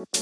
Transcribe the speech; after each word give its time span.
Halo, 0.00 0.16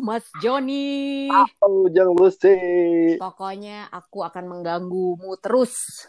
Mas 0.00 0.24
Joni. 0.40 1.28
Halo, 1.28 1.92
Jang 1.92 2.16
Lucy. 2.16 2.56
Pokoknya 3.20 3.92
aku 3.92 4.24
akan 4.24 4.48
mengganggumu 4.48 5.36
terus. 5.44 6.08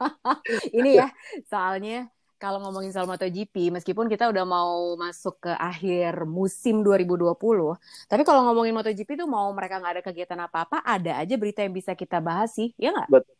Ini 0.80 1.04
ya, 1.04 1.12
soalnya 1.44 2.08
kalau 2.42 2.58
ngomongin 2.64 2.90
soal 2.94 3.06
MotoGP, 3.10 3.54
meskipun 3.76 4.06
kita 4.12 4.24
udah 4.32 4.44
mau 4.48 4.96
masuk 4.96 5.34
ke 5.44 5.52
akhir 5.68 6.24
musim 6.38 6.80
2020, 6.86 7.76
tapi 8.10 8.22
kalau 8.28 8.40
ngomongin 8.48 8.72
MotoGP 8.76 9.10
itu 9.18 9.26
mau 9.28 9.48
mereka 9.58 9.74
nggak 9.80 9.92
ada 10.00 10.04
kegiatan 10.08 10.40
apa-apa, 10.46 10.76
ada 10.94 11.10
aja 11.20 11.34
berita 11.40 11.60
yang 11.64 11.74
bisa 11.76 11.92
kita 11.92 12.18
bahas 12.28 12.50
sih, 12.56 12.72
ya 12.80 12.88
nggak? 12.96 13.10
Betul, 13.10 13.36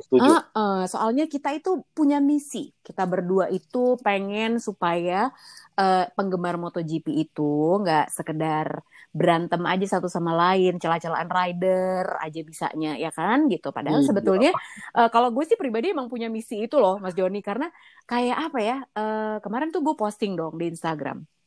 setuju. 0.00 0.32
Uh, 0.32 0.40
uh, 0.56 0.80
soalnya 0.88 1.28
kita 1.28 1.52
itu 1.52 1.84
punya 1.92 2.18
misi. 2.24 2.72
Kita 2.80 3.04
berdua 3.04 3.52
itu 3.52 4.00
pengen 4.00 4.56
supaya 4.56 5.28
uh, 5.76 6.04
penggemar 6.16 6.56
MotoGP 6.56 7.06
itu 7.28 7.76
nggak 7.84 8.08
sekedar 8.08 8.80
berantem 9.12 9.60
aja 9.64 9.86
satu 9.98 10.08
sama 10.08 10.32
lain, 10.36 10.76
celah-celahan 10.80 11.28
rider 11.28 12.04
aja 12.24 12.40
bisanya, 12.44 12.96
ya 12.96 13.12
kan? 13.12 13.48
Gitu. 13.52 13.68
Padahal 13.72 14.00
Iya. 14.00 14.08
sebetulnya 14.08 14.50
uh, 14.96 15.08
kalau 15.12 15.28
gue 15.32 15.44
sih 15.48 15.56
pribadi 15.60 15.92
emang 15.92 16.08
punya 16.12 16.28
misi 16.32 16.64
itu 16.64 16.76
loh, 16.80 16.96
Mas 17.00 17.12
Joni. 17.16 17.40
Karena 17.44 17.68
kayak 18.08 18.36
apa 18.52 18.58
ya? 18.60 18.76
Uh, 18.96 19.36
kemarin 19.44 19.68
tuh 19.74 19.80
gue 19.84 19.94
posting 19.96 20.32
dong 20.36 20.56
di 20.60 20.72
Instagram. 20.72 21.37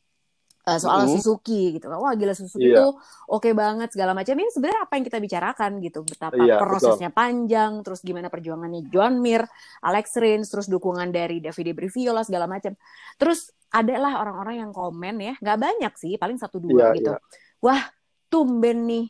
Uh, 0.62 0.78
soal 0.78 1.10
Mhm. 1.10 1.18
Suzuki 1.18 1.74
gitu 1.74 1.90
wah 1.90 2.14
gila 2.14 2.38
Suzuki 2.38 2.70
Iya. 2.70 2.86
tuh 2.86 2.94
oke 3.26 3.50
banget 3.50 3.90
segala 3.90 4.14
macam 4.14 4.30
ini 4.32 4.46
sebenarnya 4.46 4.86
apa 4.86 4.94
yang 4.94 5.04
kita 5.04 5.18
bicarakan 5.18 5.70
gitu 5.82 6.06
betapa 6.06 6.38
Iya, 6.38 6.62
prosesnya 6.62 7.10
panjang 7.10 7.82
terus 7.82 7.98
gimana 7.98 8.30
perjuangannya 8.30 8.86
John 8.86 9.18
Mir 9.18 9.42
Alex 9.82 10.14
Rins 10.16 10.46
terus 10.46 10.70
dukungan 10.70 11.10
dari 11.10 11.42
Davide 11.42 11.74
Briviola 11.74 12.22
segala 12.22 12.46
macam 12.46 12.78
terus 13.18 13.50
adalah 13.68 14.22
orang-orang 14.22 14.62
yang 14.62 14.70
komen 14.70 15.14
ya 15.18 15.34
nggak 15.36 15.58
banyak 15.58 15.92
sih 15.98 16.14
paling 16.14 16.38
satu 16.38 16.62
dua 16.62 16.94
Iya, 16.94 16.94
gitu 16.94 17.10
iya. 17.10 17.18
wah 17.58 17.82
tumben 18.30 18.86
nih 18.86 19.06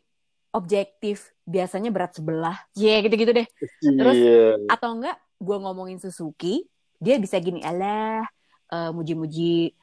objektif 0.51 1.37
biasanya 1.45 1.89
berat 1.89 2.17
sebelah 2.17 2.65
ya 2.73 2.97
gitu-gitu 3.01 3.29
deh 3.31 3.45
Terus, 3.79 4.17
Iya. 4.17 4.57
atau 4.69 4.97
enggak 4.97 5.21
gue 5.37 5.57
ngomongin 5.59 5.99
Suzuki 5.99 6.65
dia 6.97 7.19
bisa 7.19 7.37
gini 7.37 7.61
alah 7.61 8.25
eh, 8.69 8.89
muji-muji 8.89 9.77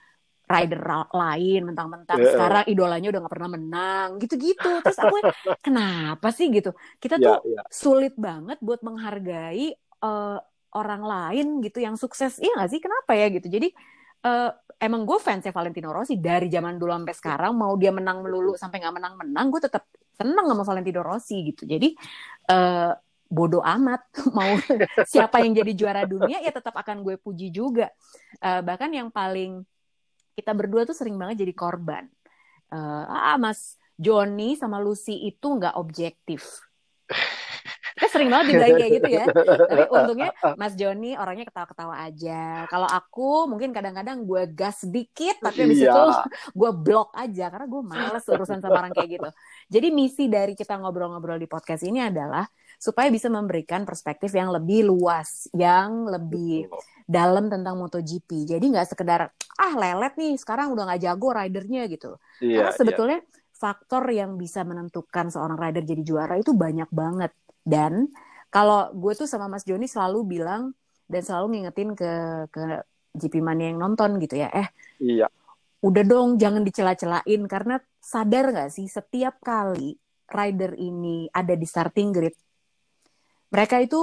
rider 0.49 0.81
lain 1.13 1.59
mentang-mentang. 1.69 2.17
Iya. 2.17 2.31
sekarang 2.33 2.63
idolanya 2.65 3.07
udah 3.13 3.19
nggak 3.21 3.33
pernah 3.37 3.51
menang. 3.53 4.07
Gitu-gitu. 4.17 4.69
Terus 4.81 4.97
aku 4.97 5.17
kenapa 5.65 6.27
sih? 6.33 6.49
Gitu. 6.49 6.73
Kita 6.97 7.21
Iya, 7.21 7.37
tuh 7.37 7.37
iya. 7.45 7.61
sulit 7.69 8.13
banget 8.17 8.57
buat 8.65 8.81
menghargai 8.81 9.77
eh, 9.77 10.37
orang 10.73 11.01
lain 11.05 11.47
gitu 11.65 11.77
yang 11.85 11.95
sukses. 12.01 12.41
Iya 12.41 12.51
nggak 12.57 12.69
sih? 12.73 12.79
Kenapa 12.81 13.11
ya? 13.13 13.29
Gitu. 13.29 13.47
Jadi 13.47 13.67
eh, 14.25 14.49
emang 14.81 15.01
gue 15.05 15.17
fansnya 15.21 15.53
Valentino 15.53 15.93
Rossi. 15.93 16.17
Dari 16.17 16.47
zaman 16.49 16.75
dulu 16.81 16.91
sampai 16.97 17.15
sekarang 17.15 17.53
mau 17.53 17.73
dia 17.77 17.91
menang 17.93 18.25
melulu 18.25 18.57
sampai 18.57 18.81
nggak 18.81 18.95
menang-menang 18.97 19.45
gue 19.53 19.61
tetap 19.61 19.85
seneng 20.17 20.45
sama 20.49 20.63
Valentino 20.65 21.01
Rossi 21.05 21.35
gitu. 21.53 21.63
Jadi 21.69 21.93
eh, 22.49 22.91
bodoh 23.29 23.61
amat. 23.61 24.01
Mau 24.37 24.57
siapa 25.05 25.45
yang 25.45 25.53
jadi 25.53 25.71
juara 25.77 26.01
dunia 26.09 26.41
ya 26.41 26.49
tetap 26.49 26.73
akan 26.73 27.05
gue 27.05 27.15
puji 27.21 27.53
juga. 27.53 27.93
Eh, 28.41 28.61
bahkan 28.65 28.89
yang 28.89 29.13
paling 29.13 29.61
kita 30.39 30.55
berdua 30.55 30.87
tuh 30.87 30.95
sering 30.95 31.19
banget 31.19 31.43
jadi 31.43 31.51
korban. 31.51 32.07
Eh, 32.71 33.03
ah 33.05 33.35
Mas 33.35 33.75
Joni 33.99 34.55
sama 34.55 34.79
Lucy 34.79 35.27
itu 35.27 35.47
nggak 35.59 35.75
objektif. 35.75 36.63
Kita 37.99 38.07
sering 38.15 38.31
banget 38.31 38.55
dibilang 38.55 38.79
kayak 38.79 38.91
gitu 38.95 39.09
ya. 39.11 39.25
Tapi 39.67 39.83
untungnya 39.91 40.29
Mas 40.55 40.73
Joni 40.79 41.19
orangnya 41.19 41.43
ketawa-ketawa 41.51 42.07
aja. 42.07 42.63
Kalau 42.71 42.87
aku 42.87 43.49
mungkin 43.51 43.75
kadang-kadang 43.75 44.23
gue 44.23 44.47
gas 44.55 44.87
dikit 44.87 45.35
tapi 45.43 45.67
habis 45.67 45.83
Iya. 45.83 45.91
itu 45.91 46.03
gue 46.55 46.71
blok 46.71 47.11
aja 47.11 47.51
karena 47.51 47.67
gue 47.67 47.81
males 47.83 48.23
urusan 48.23 48.63
sama 48.63 48.87
orang 48.87 48.95
kayak 48.95 49.09
gitu. 49.19 49.29
Jadi 49.67 49.87
misi 49.91 50.31
dari 50.31 50.55
kita 50.55 50.79
ngobrol-ngobrol 50.79 51.35
di 51.35 51.49
podcast 51.51 51.83
ini 51.83 51.99
adalah 51.99 52.47
supaya 52.79 53.11
bisa 53.11 53.27
memberikan 53.27 53.83
perspektif 53.83 54.31
yang 54.31 54.55
lebih 54.55 54.87
luas, 54.87 55.51
yang 55.51 56.07
lebih 56.07 56.71
dalam 57.03 57.51
tentang 57.51 57.75
MotoGP. 57.75 58.47
Jadi 58.47 58.65
nggak 58.71 58.95
sekedar 58.95 59.27
ah 59.59 59.73
lelet 59.75 60.15
nih 60.15 60.39
sekarang 60.39 60.71
udah 60.71 60.87
nggak 60.87 61.01
jago 61.03 61.35
ridernya 61.35 61.91
gitu. 61.91 62.15
Iya, 62.39 62.55
Karena 62.55 62.71
iya. 62.71 62.77
sebetulnya 62.79 63.19
faktor 63.51 64.07
yang 64.07 64.39
bisa 64.39 64.63
menentukan 64.63 65.27
seorang 65.27 65.59
rider 65.59 65.83
jadi 65.83 66.01
juara 66.07 66.39
itu 66.39 66.55
banyak 66.55 66.87
banget. 66.87 67.35
Dan 67.59 68.07
kalau 68.47 68.89
gue 68.95 69.11
tuh 69.13 69.27
sama 69.27 69.51
Mas 69.51 69.67
Joni 69.67 69.85
selalu 69.85 70.39
bilang 70.39 70.71
dan 71.11 71.19
selalu 71.19 71.59
ngingetin 71.59 71.91
ke 71.99 72.11
ke 72.47 72.63
GP 73.19 73.43
Mania 73.43 73.75
yang 73.75 73.83
nonton 73.83 74.15
gitu 74.23 74.39
ya. 74.39 74.47
Eh 74.55 74.71
Iya. 74.99 75.27
udah 75.79 76.03
dong 76.03 76.35
jangan 76.35 76.63
dicela-celain 76.63 77.41
karena 77.47 77.79
sadar 78.03 78.51
nggak 78.51 78.71
sih 78.71 78.87
setiap 78.91 79.39
kali 79.39 79.95
rider 80.27 80.75
ini 80.75 81.31
ada 81.31 81.55
di 81.55 81.63
starting 81.63 82.11
grid 82.11 82.35
mereka 83.49 83.81
itu 83.81 83.99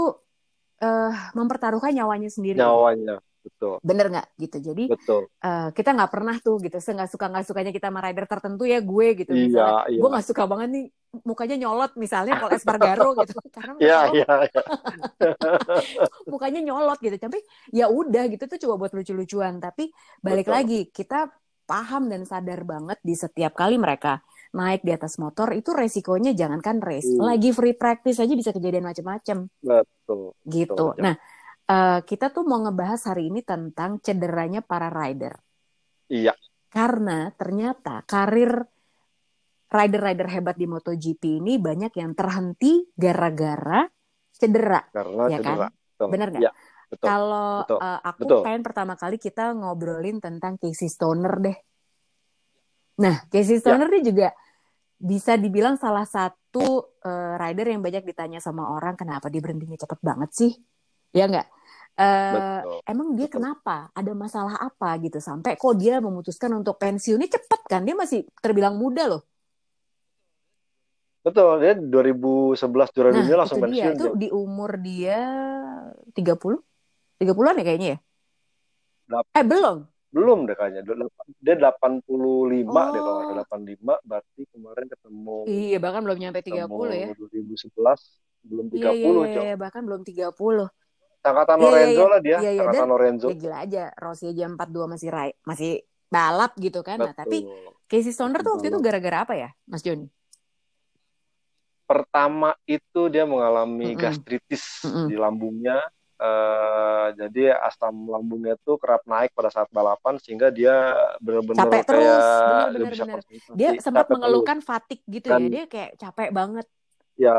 eh, 0.83 1.13
mempertaruhkan 1.33 1.95
nyawanya 1.95 2.29
sendiri 2.29 2.59
Nyawanya, 2.61 3.17
betul. 3.41 3.79
bener 3.81 4.07
nggak 4.13 4.27
gitu 4.37 4.57
jadi 4.61 4.85
Betul. 4.91 5.23
eh, 5.41 5.69
kita 5.73 5.91
nggak 5.97 6.11
pernah 6.11 6.37
tuh 6.43 6.59
gitu 6.61 6.77
nggak 6.77 7.11
suka 7.11 7.27
nggak 7.31 7.45
sukanya 7.47 7.73
kita 7.73 7.89
sama 7.89 8.01
rider 8.03 8.27
tertentu 8.27 8.67
ya 8.67 8.79
gue 8.83 9.07
gitu 9.23 9.31
Iya, 9.33 9.43
misalnya 9.47 9.83
iya. 9.89 10.01
gue 10.03 10.09
nggak 10.13 10.27
suka 10.27 10.43
banget 10.51 10.69
nih 10.75 10.85
mukanya 11.25 11.57
nyolot 11.57 11.93
misalnya 11.97 12.35
kalau 12.37 12.51
Espargaro 12.53 13.09
gitu 13.25 13.33
karena 13.49 13.73
Iya, 13.81 14.01
iya, 14.13 14.33
iya. 14.51 14.63
mukanya 16.33 16.61
nyolot 16.61 16.99
gitu 17.01 17.17
tapi 17.17 17.39
ya 17.73 17.87
udah 17.89 18.25
gitu 18.29 18.45
tuh 18.51 18.59
coba 18.67 18.75
buat 18.87 18.93
lucu-lucuan 18.93 19.63
tapi 19.63 19.91
balik 20.21 20.51
Betul. 20.51 20.55
lagi 20.59 20.81
kita 20.91 21.31
paham 21.67 22.07
dan 22.07 22.23
sadar 22.23 22.63
banget 22.63 22.99
di 23.03 23.15
setiap 23.19 23.55
kali 23.59 23.75
mereka 23.75 24.23
naik 24.57 24.81
di 24.81 24.97
atas 24.97 25.21
motor 25.21 25.53
itu 25.53 25.77
resikonya 25.77 26.33
jangankan 26.33 26.81
race 26.81 27.13
Hmm. 27.13 27.29
lagi 27.29 27.53
free 27.53 27.77
practice 27.77 28.17
aja 28.17 28.33
bisa 28.33 28.51
kejadian 28.51 28.89
macam-macam 28.89 29.53
Betul. 29.61 30.33
gitu 30.49 30.73
Betul. 30.97 31.05
nah 31.05 31.15
eh, 31.67 31.99
kita 32.03 32.33
tuh 32.33 32.49
mau 32.49 32.65
ngebahas 32.65 33.13
hari 33.13 33.29
ini 33.29 33.45
tentang 33.45 34.01
cederanya 34.01 34.65
para 34.65 34.89
rider 34.89 35.37
Iya. 36.09 36.33
karena 36.73 37.29
ternyata 37.37 38.01
karir 38.09 38.65
rider-rider 39.67 40.31
hebat 40.31 40.55
di 40.55 40.65
MotoGP 40.65 41.43
ini 41.43 41.59
banyak 41.59 41.93
yang 41.99 42.15
terhenti 42.15 42.87
gara-gara 42.95 43.83
cedera 44.31 44.79
Karena 44.95 45.27
kan? 45.27 45.33
cedera. 45.35 45.69
Betul. 45.69 46.09
Bener 46.13 46.29
nggak? 46.31 46.55
Betul. 46.87 47.07
Kalau 47.11 47.51
Betul. 47.67 47.79
uh, 47.83 48.01
aku 48.01 48.21
Betul. 48.23 48.41
pengen 48.47 48.63
pertama 48.63 48.95
kali 48.95 49.17
kita 49.19 49.45
ngobrolin 49.59 50.23
tentang 50.23 50.55
Casey 50.55 50.87
Stoner 50.87 51.35
deh. 51.43 51.59
Nah, 53.03 53.27
Casey 53.27 53.59
Stoner 53.59 53.91
dia 53.91 54.03
juga 54.07 54.29
bisa 54.97 55.37
dibilang 55.37 55.77
salah 55.77 56.09
satu 56.09 56.97
uh, 57.05 57.35
rider 57.37 57.69
yang 57.69 57.85
banyak 57.85 58.05
ditanya 58.09 58.41
sama 58.41 58.73
orang 58.73 58.97
kenapa 58.97 59.29
dia 59.29 59.45
berhentinya 59.45 59.77
cepet 59.77 60.01
banget 60.01 60.31
sih, 60.33 60.53
ya 61.13 61.29
nggak? 61.29 61.47
Uh, 61.97 62.61
Betul. 62.61 62.77
emang 62.93 63.09
dia 63.17 63.25
Betul. 63.29 63.35
kenapa? 63.41 63.77
Ada 63.97 64.13
masalah 64.13 64.57
apa 64.61 65.01
gitu 65.01 65.17
sampai 65.17 65.57
kok 65.57 65.75
dia 65.81 65.97
memutuskan 66.01 66.53
untuk 66.53 66.77
pensiunnya 66.77 67.29
cepet 67.29 67.61
kan? 67.69 67.85
Dia 67.85 67.97
masih 67.97 68.29
terbilang 68.41 68.77
muda 68.77 69.09
loh. 69.09 69.23
Betul, 71.25 71.59
dia 71.59 71.75
2011 71.75 72.95
juara 72.95 73.11
Nah, 73.11 73.19
dunia 73.19 73.37
langsung 73.37 73.59
itu 73.59 73.67
dia. 73.75 73.91
pensiun. 73.91 73.95
Itu 73.99 74.07
Jang. 74.15 74.21
di 74.21 74.29
umur 74.31 74.71
dia 74.79 75.19
30? 76.15 76.63
30-an 77.19 77.57
ya 77.59 77.65
kayaknya 77.65 77.89
ya? 77.97 77.99
Eh, 79.35 79.45
belum. 79.47 79.96
Belum 80.11 80.47
deh 80.47 80.55
kayaknya. 80.55 80.81
Dia 81.39 81.55
85 81.59 82.83
deh 82.95 83.01
kalau 83.01 83.13
Oh. 83.13 83.21
nggak 83.21 83.29
salah. 83.29 83.47
85 83.47 83.95
berarti 84.03 84.43
kemarin 84.49 84.87
ketemu 84.89 85.37
Iya, 85.45 85.79
bahkan 85.79 86.01
belum 86.07 86.19
nyampe 86.19 86.41
ketemu 86.41 86.57
30 86.67 86.95
ya. 86.95 87.09
2011 87.15 88.01
belum 88.43 88.67
Iya, 88.71 88.75
30, 88.95 89.21
iya, 89.27 89.35
Cok. 89.35 89.43
iya, 89.45 89.55
bahkan 89.59 89.83
belum 89.85 90.03
30. 90.03 90.67
Angkatan 91.21 91.57
Iya, 91.59 91.63
iya, 91.63 91.67
Lorenzo 91.67 91.99
iya. 91.99 92.07
lah 92.07 92.21
dia, 92.23 92.39
Iya, 92.39 92.51
iya, 92.55 92.61
angkatan 92.63 92.79
dan- 92.81 92.93
Lorenzo. 92.95 93.27
Ya 93.27 93.35
gila 93.35 93.57
aja, 93.59 93.85
Rossi 93.99 94.25
aja 94.31 94.45
42 94.47 94.87
masih 94.87 95.09
rai, 95.11 95.31
masih 95.43 95.71
balap 96.07 96.53
gitu 96.57 96.81
kan. 96.87 97.03
Nah, 97.03 97.11
tapi 97.13 97.43
Casey 97.91 98.15
Stoner 98.15 98.39
tuh 98.41 98.55
waktu 98.57 98.71
itu 98.71 98.79
gara-gara 98.79 99.27
apa 99.27 99.35
ya, 99.35 99.51
Mas 99.67 99.83
Joni? 99.83 100.07
Pertama 101.87 102.51
itu 102.65 103.07
dia 103.07 103.23
mengalami 103.23 103.95
Mm-mm. 103.95 104.01
gastritis 104.01 104.83
Mm-mm. 104.83 105.07
di 105.07 105.15
lambungnya. 105.15 105.79
Eh, 106.17 107.07
jadi 107.13 107.53
asam 107.61 108.09
lambungnya 108.09 108.57
tuh 108.65 108.81
kerap 108.81 109.05
naik 109.05 109.37
pada 109.37 109.53
saat 109.53 109.69
balapan 109.69 110.17
sehingga 110.17 110.49
dia 110.49 110.73
benar-benar 111.21 111.69
Capek 111.69 111.83
terus, 111.85 112.09
kayak 112.09 112.25
bisa 112.73 112.73
benar. 112.73 112.89
konsentrasi, 113.21 113.35
Dia 113.53 113.69
sempat 113.77 114.09
capek 114.09 114.15
mengeluhkan 114.17 114.59
fatigue 114.65 115.05
gitu 115.07 115.29
ya. 115.29 115.37
Dan- 115.37 115.53
Dia 115.53 115.65
kayak 115.69 115.91
capek 116.01 116.29
banget. 116.33 116.65
terus. 116.65 117.21
Ya. 117.21 117.37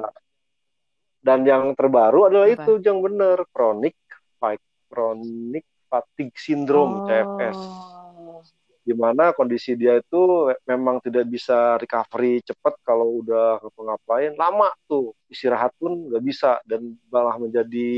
Dan 1.18 1.40
yang 1.44 1.74
terbaru 1.74 2.30
adalah 2.30 2.46
Apa? 2.46 2.62
itu 2.62 2.72
yang 2.80 3.02
benar 3.02 3.50
chronic 3.50 3.98
fi- 4.38 4.62
chronic 4.88 5.66
fatigue 5.88 6.38
syndrome 6.38 7.10
CFS. 7.10 7.58
Oh. 7.58 8.46
di 8.88 8.96
mana 8.96 9.36
kondisi 9.36 9.76
dia 9.76 10.00
itu 10.00 10.48
memang 10.64 11.04
tidak 11.04 11.28
bisa 11.28 11.76
recovery 11.76 12.40
cepat 12.40 12.72
kalau 12.88 13.20
udah 13.20 13.60
ngapain 13.76 14.32
lama 14.32 14.72
tuh 14.88 15.12
istirahat 15.28 15.76
pun 15.76 16.08
nggak 16.08 16.24
bisa 16.24 16.56
dan 16.64 16.96
malah 17.12 17.36
menjadi 17.36 17.92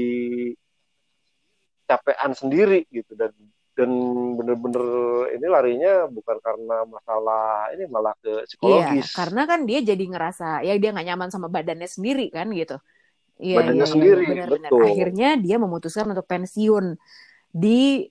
capean 1.90 2.38
sendiri 2.38 2.86
gitu. 2.94 3.18
Dan 3.18 3.34
dan 3.74 3.90
bener-bener 4.36 4.84
ini 5.40 5.48
larinya 5.48 5.94
bukan 6.12 6.38
karena 6.44 6.84
masalah 6.84 7.72
ini 7.72 7.88
malah 7.88 8.12
ke 8.20 8.44
psikologis. 8.44 9.08
iya, 9.08 9.16
karena 9.16 9.48
kan 9.48 9.64
dia 9.64 9.80
jadi 9.80 10.04
ngerasa 10.04 10.68
ya 10.68 10.76
dia 10.76 10.92
nggak 10.92 11.08
nyaman 11.08 11.30
sama 11.32 11.48
badannya 11.48 11.88
sendiri 11.88 12.28
kan 12.28 12.52
gitu. 12.52 12.76
Iya, 13.40 13.56
badannya 13.64 13.88
iya, 13.88 13.94
sendiri 13.96 14.22
iya, 14.28 14.32
bener, 14.36 14.50
betul. 14.68 14.84
Akhirnya 14.84 15.30
dia 15.40 15.56
memutuskan 15.56 16.12
untuk 16.12 16.28
pensiun 16.28 17.00
di 17.56 18.04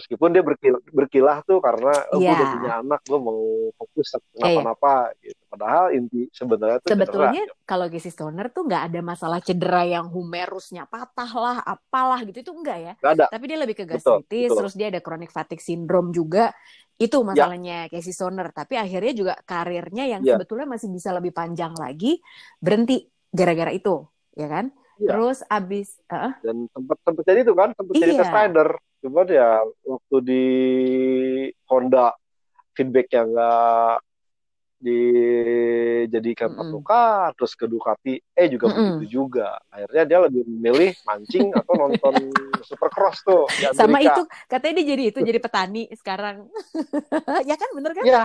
meskipun 0.00 0.32
dia 0.32 0.40
berkilah, 0.40 0.80
berkilah 0.88 1.36
tuh 1.44 1.60
karena 1.60 1.92
oh, 2.08 2.16
yeah. 2.16 2.32
gue 2.32 2.34
udah 2.40 2.48
iya. 2.48 2.54
punya 2.56 2.72
anak 2.80 3.00
gue 3.04 3.18
mau 3.20 3.40
fokus 3.76 4.16
kenapa-napa 4.32 5.12
yeah. 5.20 5.28
gitu 5.28 5.42
padahal 5.52 5.84
inti 5.92 6.20
sebenarnya 6.32 6.78
tuh 6.80 6.88
sebetulnya 6.88 7.42
cedera. 7.44 7.68
kalau 7.68 7.86
Casey 7.92 8.08
Stoner 8.08 8.46
tuh 8.48 8.64
nggak 8.64 8.82
ada 8.88 9.00
masalah 9.04 9.38
cedera 9.44 9.82
yang 9.84 10.08
humerusnya 10.08 10.88
patah 10.88 11.30
lah 11.36 11.56
apalah 11.60 12.24
gitu 12.24 12.40
itu 12.40 12.52
enggak 12.56 12.78
ya 12.80 12.92
gak 12.96 13.12
ada. 13.20 13.24
tapi 13.28 13.44
dia 13.44 13.58
lebih 13.60 13.76
ke 13.76 13.84
gastritis 13.84 14.48
terus 14.48 14.72
dia 14.72 14.88
ada 14.88 15.04
chronic 15.04 15.28
fatigue 15.28 15.60
syndrome 15.60 16.08
juga 16.16 16.56
itu 16.96 17.20
ya. 17.20 17.26
masalahnya 17.28 17.78
yeah. 17.86 17.92
Casey 17.92 18.16
Stoner 18.16 18.48
tapi 18.56 18.80
akhirnya 18.80 19.12
juga 19.12 19.34
karirnya 19.44 20.08
yang 20.08 20.24
yeah. 20.24 20.40
sebetulnya 20.40 20.64
masih 20.64 20.88
bisa 20.88 21.12
lebih 21.12 21.36
panjang 21.36 21.76
lagi 21.76 22.24
berhenti 22.56 23.04
gara-gara 23.28 23.76
itu 23.76 24.08
ya 24.32 24.48
kan 24.48 24.72
Iya. 25.00 25.16
Terus 25.16 25.38
abis 25.48 25.96
uh, 26.12 26.36
dan 26.44 26.68
sempat 26.76 27.00
sempat 27.00 27.24
jadi 27.24 27.40
itu 27.40 27.56
kan 27.56 27.72
sempat 27.72 27.92
iya. 27.96 28.02
jadi 28.04 28.12
test 28.20 28.34
rider 28.36 28.68
Cuman 29.00 29.26
ya 29.28 29.64
waktu 29.64 30.16
di 30.20 30.44
Honda 31.68 32.12
feedback 32.76 33.08
yang 33.12 33.32
enggak 33.32 34.04
dijadikan 34.80 36.56
mm 36.56 36.72
-mm. 36.72 37.32
terus 37.36 37.52
ke 37.52 37.68
Ducati 37.68 38.16
eh 38.16 38.48
juga 38.48 38.72
mm 38.72 38.72
-mm. 38.72 38.80
begitu 38.80 39.06
juga. 39.24 39.60
Akhirnya 39.68 40.04
dia 40.08 40.18
lebih 40.24 40.42
memilih 40.48 40.96
mancing 41.04 41.52
atau 41.52 41.72
nonton 41.76 42.14
Supercross 42.68 43.20
tuh 43.20 43.44
sama 43.76 44.00
itu 44.00 44.24
katanya 44.48 44.80
dia 44.80 44.86
jadi 44.96 45.02
itu 45.12 45.18
jadi 45.20 45.40
petani 45.40 45.84
sekarang. 45.92 46.48
Ya 47.48 47.56
kan 47.56 47.68
bener 47.76 47.92
kan? 47.92 48.04
Ya 48.04 48.22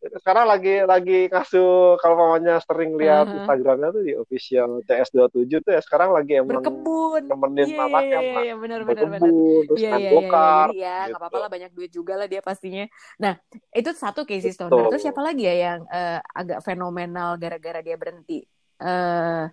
sekarang 0.00 0.48
lagi 0.48 0.80
lagi 0.88 1.28
ngasuh 1.28 2.00
kalau 2.00 2.16
mamanya 2.16 2.56
sering 2.64 2.96
lihat 2.96 3.28
uh-huh. 3.28 3.44
Instagramnya 3.44 3.88
tuh 3.92 4.02
di 4.02 4.12
official 4.16 4.80
CS27 4.88 5.60
tuh 5.60 5.72
ya 5.76 5.80
sekarang 5.84 6.16
lagi 6.16 6.40
emang 6.40 6.64
berkebun. 6.64 7.28
nemenin 7.28 7.68
yeah, 7.68 7.84
anaknya 7.84 8.20
yeah, 8.24 8.42
yeah, 8.48 8.56
bener, 8.56 8.80
berkebun 8.88 9.20
bener, 9.20 9.66
terus 9.68 9.78
yeah, 9.80 9.92
main 9.92 10.00
yeah, 10.00 10.12
yeah, 10.16 10.64
yeah, 10.72 11.00
ya 11.04 11.08
nggak 11.12 11.20
apa-apa 11.20 11.38
lah 11.44 11.50
banyak 11.52 11.70
duit 11.76 11.92
juga 11.92 12.16
lah 12.16 12.24
dia 12.24 12.40
pastinya. 12.40 12.88
Nah 13.20 13.36
itu 13.76 13.90
satu 13.92 14.24
Casey 14.24 14.56
Stoner 14.56 14.88
terus 14.88 15.04
siapa 15.04 15.20
lagi 15.20 15.44
ya 15.44 15.54
yang 15.68 15.80
uh, 15.84 16.18
agak 16.32 16.64
fenomenal 16.64 17.36
gara-gara 17.36 17.84
dia 17.84 18.00
berhenti? 18.00 18.40
Uh, 18.80 19.52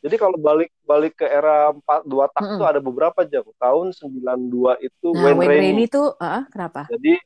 jadi 0.00 0.16
kalau 0.16 0.38
balik 0.40 0.72
balik 0.88 1.20
ke 1.20 1.26
era 1.28 1.68
empat 1.74 2.06
dua 2.08 2.32
tak 2.32 2.40
mm 2.40 2.48
-hmm. 2.48 2.58
tuh 2.62 2.66
ada 2.68 2.80
beberapa 2.80 3.20
jam. 3.28 3.44
Tahun 3.58 3.86
92 3.92 4.88
itu 4.88 5.08
nah, 5.12 5.22
Wayne, 5.26 5.38
Wayne 5.42 5.60
Rainey. 5.60 5.86
Tuh 5.90 6.14
uh, 6.16 6.46
kenapa? 6.48 6.86
Jadi 6.88 7.18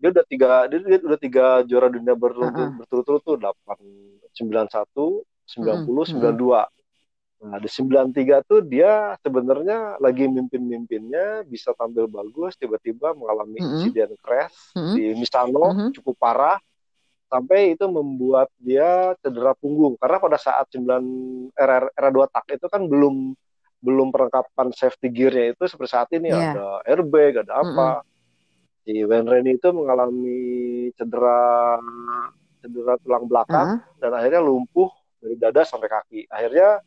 dia 0.00 0.08
udah 0.08 0.24
tiga 0.24 0.64
dia, 0.66 0.80
dia 0.80 0.98
udah 1.04 1.20
tiga 1.20 1.46
juara 1.68 1.92
dunia 1.92 2.16
berturut-turut 2.16 3.20
tuh 3.20 3.36
delapan 3.36 3.78
sembilan 4.32 4.66
satu 4.72 5.20
sembilan 5.44 5.76
puluh 5.84 6.04
sembilan 6.08 6.34
dua 6.34 6.62
nah 7.40 7.56
di 7.56 7.68
sembilan 7.68 8.12
tiga 8.12 8.44
tuh 8.44 8.60
dia 8.64 9.16
sebenarnya 9.16 9.96
lagi 9.96 10.28
mimpin-mimpinnya 10.28 11.44
bisa 11.48 11.72
tampil 11.72 12.04
bagus 12.04 12.56
tiba-tiba 12.56 13.16
mengalami 13.16 13.60
mm 13.60 13.64
-hmm. 13.64 13.74
insiden 13.80 14.12
crash 14.20 14.76
mm 14.76 14.80
-hmm. 14.80 14.94
di 14.96 15.04
Misano 15.16 15.64
mm 15.72 15.72
-hmm. 15.76 15.90
cukup 16.00 16.16
parah 16.20 16.60
sampai 17.32 17.78
itu 17.78 17.86
membuat 17.88 18.52
dia 18.60 19.16
cedera 19.24 19.56
punggung 19.56 19.96
karena 19.96 20.20
pada 20.20 20.36
saat 20.36 20.68
9 20.68 21.54
era 21.56 21.88
era 21.96 22.08
dua 22.12 22.28
tak 22.28 22.44
itu 22.60 22.66
kan 22.68 22.84
belum 22.84 23.32
belum 23.80 24.12
perlengkapan 24.12 24.68
safety 24.76 25.08
gearnya 25.08 25.56
itu 25.56 25.64
seperti 25.64 25.90
saat 25.96 26.12
ini 26.12 26.28
yeah. 26.28 26.52
ada 26.52 26.66
airbag 26.84 27.40
ada 27.40 27.64
apa 27.64 27.64
mm 27.64 27.96
-hmm 28.04 28.08
si 28.84 29.04
Wayne 29.04 29.28
Rooney 29.28 29.60
itu 29.60 29.68
mengalami 29.70 30.40
cedera 30.96 31.76
cedera 32.60 32.94
tulang 33.00 33.24
belakang 33.28 33.68
uh 33.68 33.80
-huh. 33.80 33.98
dan 34.00 34.10
akhirnya 34.16 34.40
lumpuh 34.40 34.88
dari 35.20 35.36
dada 35.36 35.62
sampai 35.64 35.88
kaki. 35.88 36.20
Akhirnya 36.28 36.80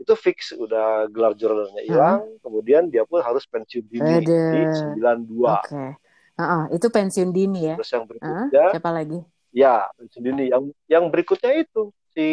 itu 0.00 0.12
fix 0.16 0.56
udah 0.56 1.08
gelar 1.12 1.36
juaranya 1.36 1.82
hilang, 1.84 2.20
uh 2.24 2.28
-huh. 2.28 2.40
kemudian 2.44 2.88
dia 2.88 3.04
pun 3.04 3.20
harus 3.20 3.44
pensiun 3.48 3.84
dini 3.84 4.12
Ada. 4.24 4.40
di 4.52 4.60
92. 4.96 5.44
Oke. 5.44 5.68
Okay. 5.68 5.90
Uh 6.40 6.42
-uh, 6.44 6.62
itu 6.72 6.86
pensiun 6.88 7.30
dini 7.36 7.68
ya. 7.68 7.76
Terus 7.76 7.92
yang 7.92 8.04
berikutnya 8.08 8.44
uh 8.48 8.48
-huh. 8.48 8.72
siapa 8.72 8.90
lagi? 8.92 9.18
Ya, 9.52 9.74
pensiun 9.96 10.22
dini. 10.24 10.44
Yang 10.48 10.62
yang 10.88 11.04
berikutnya 11.12 11.52
itu 11.60 11.92
si 12.16 12.28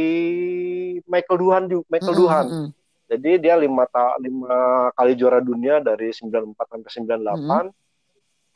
Michael 1.03 1.37
Duhan 1.39 1.63
Michael 1.91 2.11
uh 2.11 2.15
-huh. 2.15 2.23
Duhan. 2.23 2.45
Uh 2.47 2.55
-huh. 2.55 2.69
Jadi 3.07 3.39
dia 3.39 3.55
lima, 3.55 3.87
ta 3.87 4.19
lima 4.19 4.91
kali 4.91 5.15
juara 5.15 5.39
dunia 5.39 5.79
dari 5.79 6.11
94 6.11 6.59
sampai 6.67 6.91
98. 6.91 7.23
Uh 7.23 7.35
-huh 7.39 7.86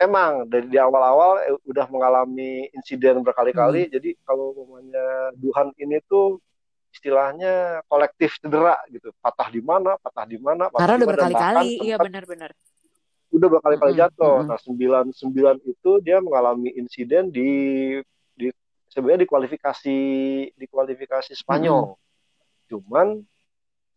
emang 0.02 0.50
dari 0.50 0.66
di 0.66 0.82
awal-awal 0.82 1.46
eh, 1.46 1.56
udah 1.70 1.86
mengalami 1.94 2.66
insiden 2.74 3.22
berkali-kali. 3.22 3.88
Hmm. 3.88 3.92
Jadi 3.94 4.10
kalau 4.26 4.58
namanya 4.58 5.30
Duhan 5.38 5.70
ini 5.78 6.02
tuh 6.10 6.42
istilahnya 6.92 7.86
kolektif 7.88 8.36
cedera 8.42 8.76
gitu, 8.92 9.14
patah 9.24 9.48
di 9.48 9.62
mana, 9.64 9.96
patah 10.02 10.26
di 10.28 10.42
mana. 10.42 10.68
Karena 10.74 11.00
udah 11.00 11.10
berkali-kali, 11.14 11.70
iya 11.86 11.96
benar-benar. 12.02 12.52
Udah 13.32 13.48
berkali-kali 13.48 13.94
hmm. 13.96 14.02
jatuh. 14.02 14.36
Hmm. 14.44 14.48
Nah 14.50 14.60
sembilan 14.60 15.06
sembilan 15.14 15.56
itu 15.64 15.92
dia 16.04 16.18
mengalami 16.20 16.74
insiden 16.76 17.32
di 17.32 17.50
di 18.36 18.50
sebenarnya 18.92 19.24
di 19.24 19.30
kualifikasi 19.30 20.00
di 20.52 20.66
kualifikasi 20.68 21.32
Spanyol. 21.38 21.94
Hmm. 21.94 22.00
Cuman 22.68 23.08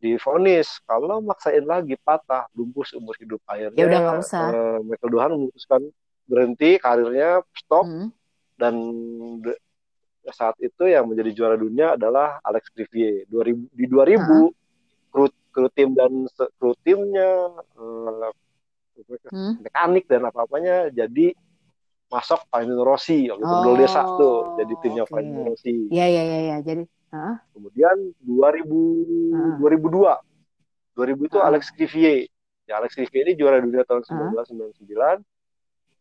difonis 0.05 0.69
kalau 0.85 1.25
maksain 1.25 1.65
lagi 1.65 1.97
patah 1.97 2.45
lumpuh 2.53 2.85
seumur 2.85 3.17
hidup 3.17 3.41
akhirnya 3.49 3.81
ya 3.81 3.85
udah 3.89 4.01
nggak 4.05 4.19
usah 4.21 4.47
uh, 4.53 4.79
Michael 4.85 5.11
Duhan 5.11 5.31
memutuskan 5.33 5.83
berhenti 6.29 6.77
karirnya 6.77 7.41
stop 7.57 7.89
hmm. 7.89 8.09
dan 8.61 8.75
saat 10.33 10.57
itu 10.61 10.89
yang 10.89 11.09
menjadi 11.09 11.31
juara 11.37 11.57
dunia 11.57 11.97
adalah 11.97 12.41
Alex 12.45 12.73
Rivier 12.73 13.29
2000 13.29 13.77
di 13.77 13.85
2000 13.89 13.93
uh-huh. 13.93 14.49
kru, 15.13 15.27
kru 15.53 15.69
tim 15.73 15.93
dan 15.93 16.13
kru 16.57 16.73
timnya 16.81 17.53
uh, 17.77 18.33
hmm. 19.33 19.65
mekanik 19.65 20.05
dan 20.09 20.25
apa 20.29 20.49
apanya 20.49 20.89
jadi 20.93 21.37
masuk 22.15 22.41
Valentino 22.47 22.87
Rossi 22.87 23.27
waktu 23.27 23.43
oh, 23.43 23.75
desa 23.75 24.07
tuh 24.07 24.55
jadi 24.63 24.75
timnya 24.79 25.03
okay. 25.03 25.13
Valentino 25.19 25.43
Rossi. 25.51 25.75
Iya 25.91 26.07
iya 26.07 26.23
iya 26.23 26.41
ya. 26.55 26.57
jadi 26.63 26.87
Huh? 27.15 27.35
Kemudian 27.55 27.97
2000 28.27 28.67
uh. 29.55 29.63
2002 29.63 30.99
2000 30.99 31.31
itu 31.31 31.39
uh. 31.39 31.47
Alex 31.47 31.63
Crivier. 31.71 32.27
Ya 32.67 32.83
Alex 32.83 32.99
Crivier 32.99 33.31
ini 33.31 33.35
juara 33.39 33.63
dunia 33.63 33.87
tahun 33.87 34.03
uh. 34.03 34.35
1999. 34.35 35.23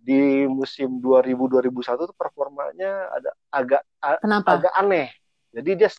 Di 0.04 0.50
musim 0.50 1.00
2000 1.00 1.38
2001 1.38 2.10
tuh 2.10 2.18
performanya 2.18 3.14
ada 3.14 3.32
agak 3.54 3.82
Kenapa? 4.26 4.58
agak 4.58 4.74
aneh. 4.74 5.14
Jadi 5.54 5.70
dia 5.78 5.90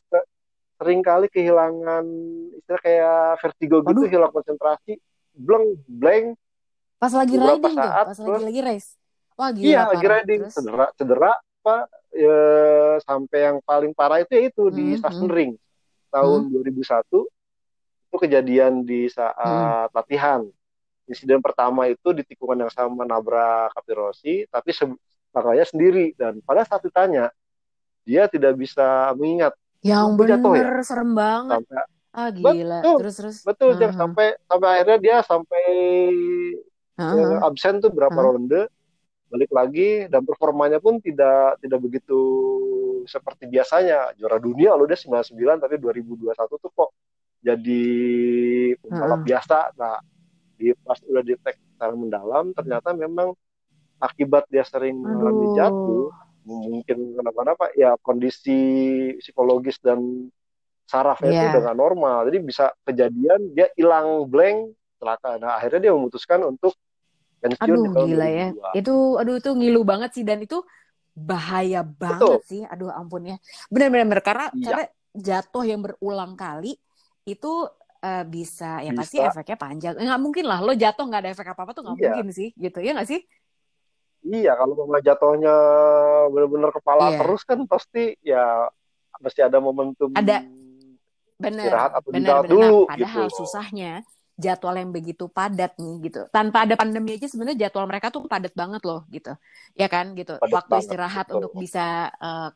sering 0.74 1.00
kali 1.00 1.30
kehilangan 1.30 2.04
istilah 2.58 2.82
kayak 2.82 3.38
vertigo 3.38 3.86
gitu, 3.86 4.02
Waduh. 4.02 4.10
hilang 4.10 4.32
konsentrasi, 4.34 4.98
blank 5.30 5.78
blank. 5.86 6.26
Pas 6.98 7.14
lagi 7.14 7.38
riding 7.38 7.76
saat, 7.78 8.04
tuh, 8.10 8.10
pas 8.10 8.18
lagi 8.18 8.44
lagi 8.50 8.60
race. 8.66 8.98
Wah 9.34 9.50
gila. 9.50 9.66
Iya, 9.66 9.80
lagi 9.90 10.06
riding, 10.06 10.40
terus? 10.46 10.54
cedera, 10.54 10.86
cedera 10.94 11.32
apa 11.64 11.88
ya, 12.12 12.40
sampai 13.02 13.38
yang 13.40 13.58
paling 13.64 13.96
parah 13.96 14.20
itu 14.20 14.36
ya 14.36 14.42
itu 14.52 14.68
hmm, 14.68 14.74
di 14.76 14.86
Sachsenring 15.00 15.52
hmm. 15.56 16.12
tahun 16.12 16.40
hmm. 16.52 16.60
2001 16.60 17.24
itu 18.04 18.16
kejadian 18.20 18.72
di 18.84 19.08
saat 19.08 19.88
hmm. 19.88 19.96
latihan 19.96 20.40
insiden 21.08 21.40
pertama 21.40 21.88
itu 21.88 22.12
di 22.12 22.22
tikungan 22.24 22.68
yang 22.68 22.72
sama 22.72 23.08
nabrak 23.08 23.72
Capirossi 23.72 24.44
tapi 24.52 24.76
makanya 25.32 25.64
sendiri 25.66 26.12
dan 26.16 26.44
pada 26.44 26.68
saat 26.68 26.84
ditanya 26.84 27.32
dia 28.04 28.28
tidak 28.28 28.60
bisa 28.60 29.12
mengingat 29.16 29.56
yang 29.84 30.16
benar 30.16 30.40
ya? 30.40 30.84
serem 30.84 31.12
banget 31.12 31.60
sampai, 31.64 31.84
ah 32.14 32.28
gila 32.32 32.78
betul, 32.80 32.96
terus 33.00 33.14
terus 33.20 33.36
betul 33.44 33.72
uh 33.72 33.80
-huh. 33.80 33.92
sampai 33.92 34.26
sampai 34.48 34.68
akhirnya 34.68 34.98
dia 35.00 35.16
sampai 35.24 35.66
uh 36.96 37.04
-huh. 37.04 37.48
absen 37.48 37.80
tuh 37.84 37.92
berapa 37.92 38.12
uh 38.12 38.20
-huh. 38.20 38.32
ronde 38.36 38.62
balik 39.34 39.50
lagi 39.50 40.06
dan 40.06 40.22
performanya 40.22 40.78
pun 40.78 41.02
tidak 41.02 41.58
tidak 41.58 41.80
begitu 41.82 42.20
seperti 43.10 43.50
biasanya. 43.50 44.14
Juara 44.14 44.38
dunia 44.38 44.78
loh 44.78 44.86
dia 44.86 44.94
99 44.94 45.34
tapi 45.58 45.74
2021 45.82 46.62
tuh 46.62 46.70
kok 46.70 46.90
jadi 47.42 47.84
pembalap 48.78 49.26
hmm. 49.26 49.28
biasa. 49.28 49.58
Nah 49.74 49.98
di 50.54 50.70
pas 50.78 51.02
udah 51.02 51.22
detek 51.26 51.58
secara 51.74 51.98
mendalam 51.98 52.54
ternyata 52.54 52.94
memang 52.94 53.34
akibat 53.98 54.46
dia 54.46 54.62
sering 54.62 55.02
mengalami 55.02 55.58
jatuh 55.58 56.14
mungkin 56.46 57.18
kenapa-napa 57.18 57.74
ya 57.74 57.98
kondisi 57.98 58.54
psikologis 59.18 59.82
dan 59.82 60.30
sarafnya 60.86 61.32
yeah. 61.32 61.42
itu 61.50 61.58
dengan 61.58 61.74
normal. 61.74 62.30
Jadi 62.30 62.38
bisa 62.38 62.70
kejadian 62.86 63.50
dia 63.50 63.66
hilang 63.74 64.30
blank 64.30 64.78
celaka. 65.02 65.42
Nah 65.42 65.58
akhirnya 65.58 65.90
dia 65.90 65.92
memutuskan 65.96 66.46
untuk 66.46 66.78
pensiun 67.40 67.64
Aduh 67.64 68.06
gila 68.06 68.26
ya. 68.28 68.48
2002. 68.52 68.80
Itu 68.80 68.94
aduh 69.16 69.34
itu 69.38 69.50
ngilu 69.50 69.80
banget 69.82 70.10
sih 70.14 70.24
dan 70.24 70.38
itu 70.40 70.58
bahaya 71.12 71.80
banget 71.82 72.20
Betul. 72.20 72.36
sih. 72.44 72.62
Aduh 72.64 72.90
ampun 72.90 73.22
ya. 73.24 73.36
Benar-benar 73.68 74.20
karena 74.20 74.46
Iya. 74.52 74.64
karena 74.66 74.84
jatuh 75.14 75.64
yang 75.64 75.80
berulang 75.80 76.34
kali 76.34 76.74
itu 77.24 77.52
eh, 78.04 78.24
bisa 78.28 78.84
ya 78.84 78.92
pasti 78.92 79.16
Bisa. 79.16 79.32
efeknya 79.32 79.56
panjang. 79.56 79.94
Nggak 79.96 80.20
mungkin 80.20 80.44
lah 80.44 80.60
lo 80.60 80.76
jatuh 80.76 81.04
nggak 81.04 81.20
ada 81.24 81.30
efek 81.32 81.48
apa-apa 81.50 81.72
tuh 81.72 81.82
nggak 81.88 81.96
Iya. 81.96 82.04
mungkin 82.12 82.26
sih 82.30 82.48
gitu 82.52 82.78
ya 82.78 82.92
nggak 82.92 83.08
sih? 83.08 83.20
Iya, 84.24 84.56
kalau 84.56 84.72
memang 84.74 85.00
jatuhnya 85.00 85.54
benar-benar 86.28 86.72
kepala 86.72 87.12
Iya. 87.12 87.18
terus 87.20 87.42
kan 87.44 87.60
pasti 87.64 88.16
ya 88.20 88.68
mesti 89.20 89.40
ada 89.40 89.56
momentum 89.56 90.12
Ada. 90.12 90.44
Bener, 91.34 91.66
istirahat 91.66 91.92
atau 91.98 92.08
dirawat 92.08 92.44
bener. 92.46 92.52
dulu 92.52 92.78
padahal 92.86 93.26
gitu. 93.26 93.36
susahnya 93.42 94.00
jadwal 94.34 94.74
yang 94.74 94.90
begitu 94.90 95.30
padat 95.30 95.78
nih 95.78 96.10
gitu. 96.10 96.20
Tanpa 96.34 96.66
ada 96.66 96.74
pandemi 96.74 97.14
aja 97.14 97.26
sebenarnya 97.30 97.68
jadwal 97.68 97.86
mereka 97.86 98.10
tuh 98.10 98.26
padat 98.26 98.52
banget 98.54 98.82
loh 98.82 99.06
gitu. 99.10 99.32
Ya 99.78 99.86
kan 99.86 100.14
gitu. 100.18 100.34
Padat 100.38 100.52
Waktu 100.52 100.70
banget, 100.70 100.82
istirahat 100.86 101.26
betul. 101.30 101.36
untuk 101.38 101.52
bisa 101.54 102.10
eh, 102.18 102.48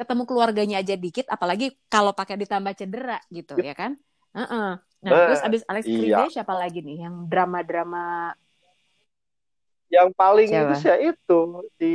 ketemu 0.00 0.22
keluarganya 0.26 0.76
aja 0.82 0.94
dikit 0.96 1.26
apalagi 1.28 1.76
kalau 1.92 2.12
pakai 2.16 2.36
ditambah 2.40 2.72
cedera 2.74 3.20
gitu 3.28 3.54
ya 3.60 3.74
kan. 3.76 3.94
Heeh. 4.32 4.70
Nah, 5.02 5.10
Nah, 5.10 5.26
terus 5.28 5.42
abis 5.42 5.62
Alex 5.66 5.84
iya. 5.84 6.24
Kride 6.24 6.32
siapa 6.32 6.54
lagi 6.54 6.78
nih 6.80 7.04
yang 7.04 7.26
drama-drama 7.26 8.32
Yang 9.92 10.08
paling 10.16 10.48
Siapa? 10.48 10.72
itu 10.72 10.74
sih 10.80 10.88
ya 10.88 10.96
itu 11.12 11.40
si 11.76 11.92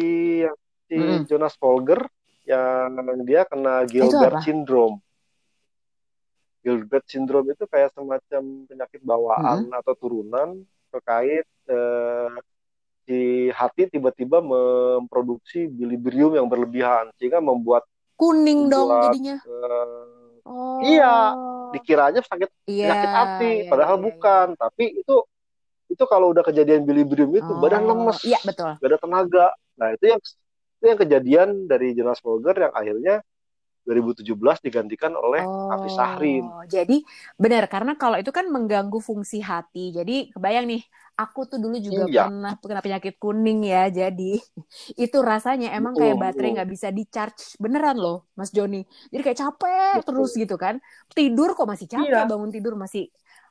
si 0.87 0.97
Mm-mm. 1.01 1.25
Jonas 1.25 1.55
Folger 1.57 1.99
yang 2.45 2.93
dia 3.25 3.41
kena 3.49 3.83
Gilbert 3.89 4.45
syndrome. 4.45 5.01
Gilbert 6.67 7.07
syndrome 7.07 7.55
itu 7.55 7.63
kayak 7.63 7.95
semacam 7.95 8.43
penyakit 8.67 8.99
bawaan 8.99 9.71
atau 9.71 9.95
turunan 9.95 10.59
terkait 10.91 11.47
eh, 11.71 12.29
si 13.07 13.19
hati 13.55 13.87
tiba-tiba 13.87 14.43
memproduksi 14.43 15.71
bilibrium 15.71 16.35
yang 16.35 16.51
berlebihan 16.51 17.07
sehingga 17.15 17.39
membuat 17.39 17.87
kuning 18.19 18.67
dong 18.67 18.91
jadinya. 19.07 19.39
eh, 19.39 20.17
Oh. 20.47 20.79
Iya, 20.79 21.35
dikiranya 21.75 22.23
sakit 22.23 22.47
Iya, 22.71 22.87
penyakit 22.87 23.11
hati, 23.11 23.51
iya, 23.51 23.67
padahal 23.67 23.99
iya, 23.99 24.05
bukan. 24.07 24.47
Tapi 24.55 25.03
itu 25.03 25.15
itu 25.91 26.03
kalau 26.07 26.31
udah 26.31 26.39
kejadian 26.39 26.87
bilibrium 26.87 27.35
iya. 27.35 27.43
itu 27.43 27.51
badan 27.59 27.83
Oh, 27.83 27.87
lemes, 27.91 28.23
Iya, 28.23 28.39
betul. 28.47 28.79
gak 28.79 28.87
ada 28.87 28.95
tenaga. 28.95 29.47
Nah 29.75 29.91
itu 29.91 30.15
yang 30.15 30.21
itu 30.79 30.85
yang 30.87 30.99
kejadian 31.03 31.49
dari 31.67 31.91
Jonas 31.99 32.23
Folger 32.23 32.55
yang 32.55 32.71
akhirnya 32.71 33.15
2017 33.87 34.57
digantikan 34.65 35.13
oleh 35.15 35.43
Hafiz 35.71 35.95
Sahrin. 35.97 36.45
Oh, 36.45 36.61
jadi 36.73 36.93
benar 37.43 37.63
karena 37.73 37.91
kalau 38.01 38.17
itu 38.21 38.31
kan 38.37 38.45
mengganggu 38.55 38.99
fungsi 39.09 39.37
hati. 39.41 39.79
Jadi 39.97 40.11
kebayang 40.33 40.65
nih, 40.71 40.81
aku 41.21 41.39
tuh 41.49 41.57
dulu 41.63 41.75
juga 41.87 42.03
Iya. 42.07 42.21
pernah 42.21 42.51
kena 42.61 42.81
penyakit 42.85 43.13
kuning 43.23 43.59
ya. 43.63 43.87
Jadi 43.99 44.23
itu 45.03 45.17
rasanya 45.31 45.67
emang 45.77 45.93
kayak 45.99 46.15
Betul, 46.15 46.21
baterai 46.21 46.49
betul. 46.49 46.57
nggak 46.57 46.69
bisa 46.73 46.87
di 46.97 47.03
charge 47.13 47.55
beneran 47.63 47.97
loh, 48.03 48.27
Mas 48.37 48.49
Joni. 48.55 48.81
Jadi 49.11 49.21
kayak 49.25 49.39
capek 49.43 49.97
Betul. 49.97 50.05
terus 50.07 50.31
gitu 50.41 50.55
kan. 50.63 50.75
Tidur 51.17 51.49
kok 51.57 51.67
masih 51.71 51.87
capek, 51.89 52.05
Iya. 52.09 52.27
bangun 52.29 52.51
tidur 52.55 52.73
masih 52.83 53.03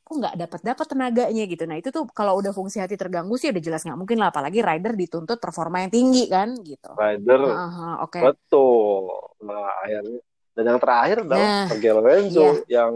kok 0.06 0.14
nggak 0.22 0.34
dapat 0.38 0.60
dapat 0.62 0.86
tenaganya 0.86 1.44
gitu. 1.50 1.66
Nah 1.66 1.82
itu 1.82 1.90
tuh 1.90 2.06
kalau 2.14 2.38
udah 2.38 2.54
fungsi 2.54 2.78
hati 2.78 2.94
terganggu 2.94 3.34
sih 3.34 3.50
udah 3.50 3.58
jelas 3.58 3.82
nggak 3.82 3.98
mungkin 3.98 4.22
lah. 4.22 4.30
Apalagi 4.30 4.62
rider 4.62 4.94
dituntut 4.94 5.42
performa 5.42 5.82
yang 5.82 5.90
tinggi 5.90 6.30
kan 6.30 6.54
gitu. 6.62 6.94
Rider, 6.94 7.42
Aha, 7.50 8.06
Oke. 8.06 8.22
betul. 8.22 9.10
Nah 9.42 9.66
akhirnya 9.82 10.22
dan 10.54 10.64
yang 10.72 10.80
terakhir 10.80 11.16
adalah 11.26 11.42
Nah, 11.42 11.66
Sergio 11.68 11.92
Lorenzo 11.98 12.46
iya. 12.70 12.80
yang 12.80 12.92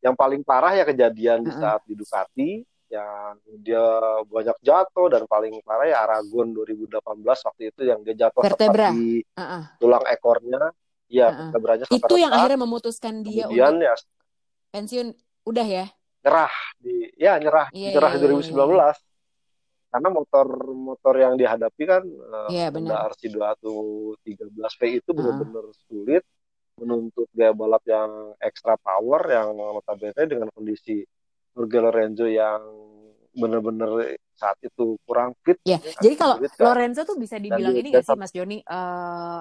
yang 0.00 0.14
paling 0.16 0.40
parah 0.40 0.72
ya 0.80 0.88
kejadian 0.88 1.44
di 1.44 1.52
saat 1.52 1.84
di 1.84 1.92
Ducati 1.92 2.50
yang 2.88 3.36
dia 3.60 3.84
banyak 4.24 4.56
jatuh 4.64 5.12
dan 5.12 5.28
paling 5.28 5.60
parah 5.60 5.92
ya 5.92 6.08
Aragon 6.08 6.56
2018 6.56 7.04
waktu 7.20 7.62
itu 7.68 7.80
yang 7.84 8.00
dia 8.00 8.16
jatuh 8.16 8.48
Vertebra. 8.48 8.96
di 8.96 9.20
Heeh. 9.20 9.62
tulang 9.76 10.00
ekornya 10.08 10.72
ya 11.04 11.52
vertebranya 11.52 11.84
sampai 11.84 12.00
Itu 12.00 12.14
yang 12.16 12.32
akhirnya 12.32 12.60
memutuskan 12.64 13.20
dia 13.20 13.44
kemudian 13.44 13.76
untuk 13.76 13.84
ya 13.84 13.94
pensiun. 14.72 15.08
Udah 15.48 15.64
ya. 15.64 15.86
Nyerah 16.18 16.52
di 16.78 16.94
ya 17.14 17.38
nyerah 17.38 17.66
nyerah 17.70 18.12
iya, 18.12 18.18
di 18.18 18.26
iya, 18.26 18.28
2019 18.50 18.96
karena 19.88 20.08
motor 20.12 20.46
motor 20.76 21.14
yang 21.16 21.34
dihadapi 21.40 21.82
kan 21.88 22.02
eh, 22.04 22.48
Iya, 22.52 22.66
Honda 22.68 23.08
benar. 23.08 23.10
RC2113V 23.16 24.80
itu 25.00 25.10
benar-benar 25.16 25.64
sulit 25.88 26.24
menuntut 26.78 27.26
gaya 27.34 27.50
balap 27.56 27.82
yang 27.88 28.36
ekstra 28.38 28.76
power 28.78 29.22
yang 29.26 29.56
notabene 29.56 30.22
dengan 30.28 30.48
kondisi 30.54 31.02
Jorge 31.56 31.78
Lorenzo 31.82 32.26
yang 32.28 32.60
benar-benar 33.34 34.14
saat 34.38 34.58
itu 34.62 34.94
kurang 35.02 35.34
fit 35.42 35.58
Ya, 35.66 35.78
ya, 35.82 35.92
jadi 35.98 36.14
kalau 36.14 36.38
kan. 36.38 36.70
Lorenzo 36.70 37.02
tuh 37.02 37.18
bisa 37.18 37.34
dibilang 37.40 37.74
dia- 37.74 37.82
ini 37.82 37.90
dan 37.90 38.02
gak 38.02 38.06
sih 38.06 38.16
Mas 38.18 38.30
Joni? 38.30 38.62
eh, 38.62 39.40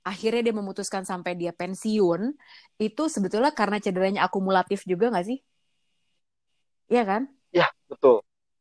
akhirnya 0.00 0.42
dia 0.50 0.54
memutuskan 0.56 1.04
sampai 1.04 1.36
dia 1.36 1.52
pensiun 1.52 2.32
itu 2.80 3.02
sebetulnya 3.08 3.52
karena 3.52 3.76
cederanya 3.80 4.24
akumulatif 4.24 4.84
juga 4.84 5.12
gak 5.12 5.26
sih? 5.28 5.38
Iya 6.90 7.02
kan? 7.06 7.22
Ya, 7.54 7.70
betul. 7.86 8.20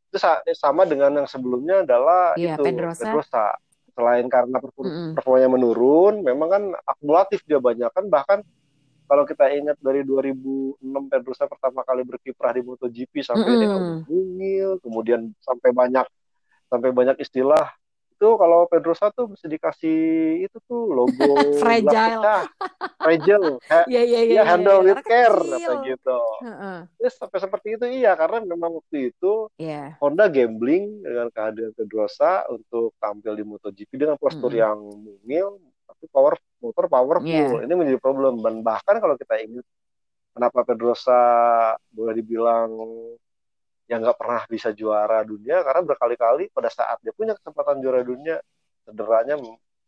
Itu 0.09 0.17
sa- 0.21 0.41
sama 0.53 0.85
dengan 0.85 1.11
yang 1.21 1.27
sebelumnya 1.29 1.81
adalah 1.81 2.37
Iya, 2.37 2.55
itu 2.57 2.63
Pedrosa. 2.63 3.57
Selain 3.97 4.25
karena 4.31 4.57
perfor- 4.63 4.87
Mm-mm. 4.87 5.11
performanya 5.17 5.49
menurun, 5.51 6.23
memang 6.23 6.47
kan 6.47 6.63
akumulatif 6.87 7.43
dia 7.43 7.59
banyak 7.59 7.89
kan 7.91 8.05
bahkan 8.07 8.39
kalau 9.09 9.25
kita 9.25 9.49
ingat 9.51 9.75
dari 9.81 10.05
2006 10.05 11.09
Pedrosa 11.09 11.49
pertama 11.49 11.81
kali 11.83 12.05
berkiprah 12.05 12.53
di 12.53 12.61
MotoGP 12.63 13.13
sampai 13.25 13.57
dia 13.59 13.67
Mm-mm. 13.75 14.05
mungil, 14.07 14.69
kemudian 14.85 15.33
sampai 15.41 15.73
banyak 15.73 16.05
sampai 16.69 16.89
banyak 16.93 17.17
istilah 17.17 17.73
itu 18.19 18.35
kalau 18.35 18.67
Pedrosa 18.67 19.07
tuh 19.09 19.31
mesti 19.31 19.47
dikasih 19.47 19.99
itu 20.43 20.59
tuh 20.61 20.91
logo 20.91 21.15
Fragile. 21.63 22.51
fragile, 22.99 23.63
Ha- 23.65 23.87
iya, 23.91 24.03
iya. 24.03 24.19
ya 24.27 24.43
handle 24.43 24.83
with 24.83 24.99
care 25.01 25.31
kata 25.31 25.87
gitu. 25.87 26.19
Heeh. 26.43 26.77
Terus 26.99 27.15
sampai 27.15 27.39
seperti 27.39 27.67
itu 27.73 27.85
iya 27.87 28.11
karena 28.13 28.43
memang 28.43 28.75
waktu 28.75 29.15
itu 29.15 29.47
Iya. 29.55 29.95
Honda 29.97 30.27
gambling 30.27 30.99
dengan 30.99 31.31
kehadiran 31.31 31.71
Pedrosa 31.71 32.43
untuk 32.45 32.91
tampil 32.99 33.33
di 33.33 33.47
MotoGP 33.47 33.91
dengan 33.95 34.19
postur 34.19 34.51
Mm-mm. 34.51 34.59
yang 34.59 34.79
mungil 34.83 35.55
tapi 35.87 36.05
power 36.11 36.35
motor 36.59 36.85
powerful. 36.85 37.23
Iya. 37.23 37.63
Ini 37.63 37.71
menjadi 37.71 37.97
problem 37.97 38.43
dan 38.43 38.59
bahkan 38.59 38.99
kalau 38.99 39.15
kita 39.15 39.39
ingat 39.39 39.63
kenapa 40.29 40.67
Pedrosa 40.67 41.21
boleh 41.89 42.13
dibilang 42.13 42.67
yang 43.89 44.05
nggak 44.05 44.17
pernah 44.21 44.45
bisa 44.45 44.69
juara 44.69 45.25
dunia 45.25 45.65
karena 45.65 45.81
berkali-kali 45.81 46.53
pada 46.53 46.69
saat 46.69 47.01
dia 47.01 47.09
punya 47.09 47.33
kesempatan 47.33 47.81
juara 47.81 48.05
dunia 48.05 48.37
cederanya 48.85 49.35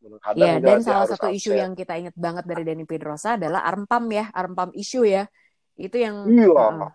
menghadang 0.01 0.57
dia, 0.57 0.57
dan 0.57 0.81
salah 0.81 1.05
satu 1.05 1.29
isu 1.29 1.53
yang 1.53 1.77
kita 1.77 1.93
ingat 2.01 2.17
banget 2.17 2.49
dari 2.49 2.65
Dani 2.65 2.85
Pedrosa 2.89 3.37
adalah 3.37 3.61
arm 3.61 3.85
pump 3.85 4.09
ya, 4.09 4.33
arm 4.33 4.57
pump 4.57 4.73
isu 4.73 5.05
ya. 5.05 5.29
Itu 5.77 6.01
yang 6.01 6.25
Iya, 6.25 6.49
Heeh. 6.49 6.89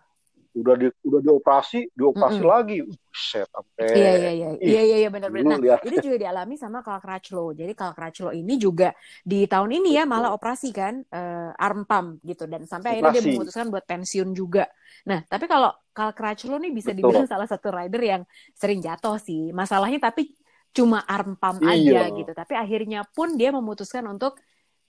Udah 0.56 0.75
di 0.80 0.88
udah 1.04 1.20
dioperasi, 1.20 1.92
dioperasi 1.92 2.40
Mm-mm. 2.40 2.48
lagi. 2.48 2.76
Uh, 2.80 2.96
set 3.12 3.48
sampai 3.52 3.84
Iya 3.92 4.12
iya 4.16 4.30
iya 4.32 4.48
ih, 4.56 4.68
iya 4.72 4.82
iya 4.88 4.96
iya 5.04 5.08
benar-benar. 5.12 5.56
Nah 5.60 5.80
ini 5.84 5.96
juga 6.00 6.16
dialami 6.16 6.54
sama 6.56 6.80
Carl 6.80 7.00
Crutchlow. 7.00 7.52
Jadi 7.52 7.72
Carl 7.76 7.92
Crutchlow 7.92 8.32
ini 8.32 8.54
juga 8.56 8.92
di 9.20 9.44
tahun 9.44 9.70
ini 9.80 9.96
ya 9.96 10.04
malah 10.08 10.32
operasi 10.32 10.72
kan 10.72 11.04
eh, 11.04 11.50
arm 11.56 11.84
pump 11.84 12.25
gitu 12.25 12.48
dan 12.48 12.64
sampai 12.64 12.96
akhirnya 12.96 13.20
dia 13.20 13.25
memutuskan 13.25 13.68
buat 13.68 13.84
pensiun 13.84 14.32
juga. 14.32 14.64
Nah 15.08 15.20
tapi 15.28 15.44
kalau 15.44 15.72
Carl 15.92 16.12
Crutchlow 16.16 16.56
nih 16.60 16.72
bisa 16.72 16.92
Betul. 16.92 17.00
dibilang 17.04 17.26
salah 17.28 17.48
satu 17.48 17.68
rider 17.72 18.02
yang 18.04 18.22
sering 18.56 18.80
jatuh 18.80 19.16
sih. 19.20 19.52
Masalahnya 19.52 20.00
tapi 20.00 20.32
cuma 20.76 21.00
arm 21.08 21.36
pump 21.40 21.64
Iya. 21.64 21.72
aja 21.72 22.16
gitu. 22.16 22.32
Tapi 22.36 22.52
akhirnya 22.52 23.00
pun 23.08 23.36
dia 23.40 23.48
memutuskan 23.52 24.04
untuk 24.08 24.36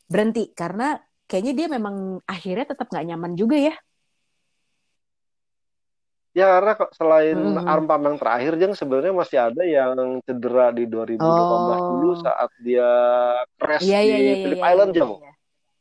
berhenti 0.07 0.51
karena 0.55 0.99
kayaknya 1.27 1.53
dia 1.55 1.67
memang 1.67 2.23
akhirnya 2.27 2.71
tetap 2.71 2.87
nggak 2.91 3.05
nyaman 3.07 3.33
juga 3.39 3.55
ya. 3.59 3.75
Ya 6.37 6.53
karena 6.53 6.77
kok 6.77 6.93
selain 6.93 7.33
Mm-mm. 7.33 7.65
arm 7.65 7.89
yang 7.89 8.17
terakhir 8.21 8.53
Jeng 8.55 8.77
sebenarnya 8.77 9.09
masih 9.09 9.37
ada 9.41 9.63
yang 9.65 9.97
cedera 10.21 10.69
di 10.69 10.85
2018 10.85 11.17
dulu 11.17 12.07
Oh. 12.07 12.21
saat 12.21 12.49
dia 12.61 12.89
crash 13.57 13.81
Iya 13.81 13.99
iya 13.99 14.05
di 14.05 14.05
iya 14.05 14.21
iya 14.21 14.35
Phillip 14.45 14.59
iya 14.61 14.67
Island 14.69 14.91
Jeng. 14.93 15.09
iya. 15.09 15.31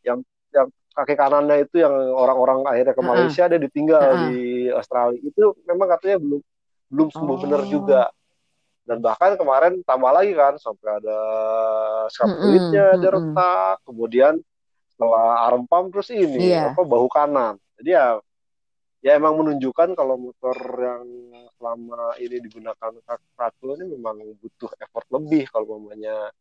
Yang 0.03 0.19
yang 0.57 0.67
kaki 0.97 1.15
kanannya 1.15 1.57
itu 1.61 1.77
yang 1.77 1.93
orang-orang 2.09 2.65
akhirnya 2.65 2.97
ke. 2.97 3.03
Malaysia 3.05 3.45
dia 3.45 3.61
ditinggal 3.61 4.01
Heeh. 4.01 4.17
di 4.25 4.37
Australia. 4.73 5.21
Itu 5.21 5.43
memang 5.63 5.89
katanya 5.93 6.17
belum 6.19 6.41
belum 6.89 7.09
sembuh 7.13 7.37
benar 7.37 7.61
Oh. 7.61 7.69
juga. 7.69 8.03
Dan 8.87 9.03
bahkan 9.03 9.35
kemarin 9.35 9.83
tambah 9.83 10.09
lagi 10.09 10.33
kan 10.33 10.57
sampai 10.57 11.05
ada 11.05 11.19
scap 12.09 12.27
Mm-mm, 12.27 12.41
fluidnya 12.41 12.87
dia 12.97 13.11
retak. 13.13 13.77
Kemudian 13.85 14.35
setelah 14.89 15.45
arm 15.45 15.69
pump 15.69 15.93
terus 15.93 16.09
ini 16.09 16.49
Iya. 16.49 16.73
apa 16.73 16.81
bahu 16.81 17.13
kanan. 17.13 17.61
Jadi 17.77 17.93
ya 17.93 18.17
ya 19.07 19.15
emang 19.15 19.39
menunjukkan 19.39 19.95
kalau 19.95 20.19
motor 20.19 20.59
yang 20.83 21.07
selama 21.55 22.19
ini 22.19 22.43
digunakan 22.43 22.91
Crutchlow 23.39 23.79
ini 23.79 23.95
memang 23.95 24.19
butuh 24.43 24.75
effort 24.83 25.07
lebih 25.15 25.47
kalau 25.47 25.79
mamanya 25.79 26.35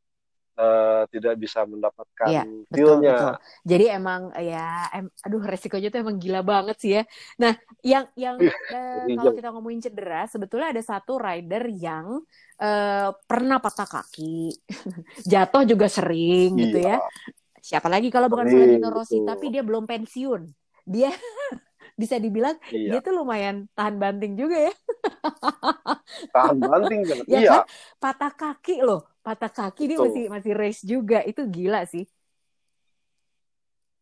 uh, 0.58 1.06
tidak 1.14 1.38
bisa 1.38 1.62
mendapatkan 1.62 2.26
Iya, 2.26 2.44
betul, 2.66 3.06
betul. 3.06 3.34
Jadi 3.70 3.86
emang 3.94 4.34
ya, 4.40 4.90
em, 4.98 5.06
aduh 5.22 5.44
resikonya 5.46 5.94
tuh 5.94 6.02
emang 6.02 6.18
gila 6.18 6.42
banget 6.42 6.78
sih 6.82 6.92
ya. 6.98 7.04
Nah, 7.38 7.54
yang 7.86 8.10
yang 8.18 8.42
uh, 8.42 9.06
kalau 9.22 9.32
kita 9.38 9.50
ngomongin 9.54 9.86
cedera, 9.86 10.26
sebetulnya 10.26 10.74
ada 10.74 10.82
satu 10.82 11.22
rider 11.22 11.70
yang 11.70 12.18
uh, 12.58 13.10
pernah 13.30 13.62
patah 13.62 13.86
kaki, 13.86 14.58
jatuh 15.32 15.70
juga 15.70 15.86
sering 15.86 16.58
gitu 16.58 16.82
ya. 16.82 16.98
Iya. 16.98 17.08
Siapa 17.62 17.90
lagi 17.90 18.14
kalau 18.14 18.30
bukan 18.30 18.46
Valentino 18.46 18.90
Rossi, 18.94 19.22
tapi 19.26 19.50
dia 19.50 19.62
belum 19.66 19.90
pensiun. 19.90 20.42
Dia 20.86 21.10
bisa 21.96 22.20
dibilang 22.20 22.60
Iya. 22.70 23.00
dia 23.00 23.00
tuh 23.00 23.16
lumayan 23.16 23.72
tahan 23.72 23.96
banting 23.96 24.36
juga 24.36 24.68
ya. 24.68 24.74
Tahan 26.36 26.58
banting 26.60 27.02
kan? 27.08 27.18
Ya 27.26 27.40
iya. 27.40 27.50
kan? 27.52 27.64
Patah 28.04 28.32
kaki 28.36 28.84
loh, 28.84 29.08
patah 29.24 29.52
kaki 29.52 29.84
dia 29.90 29.98
Betul. 29.98 30.06
masih 30.12 30.24
masih 30.28 30.54
race 30.54 30.82
juga. 30.84 31.24
Itu 31.24 31.48
gila 31.48 31.88
sih. 31.88 32.04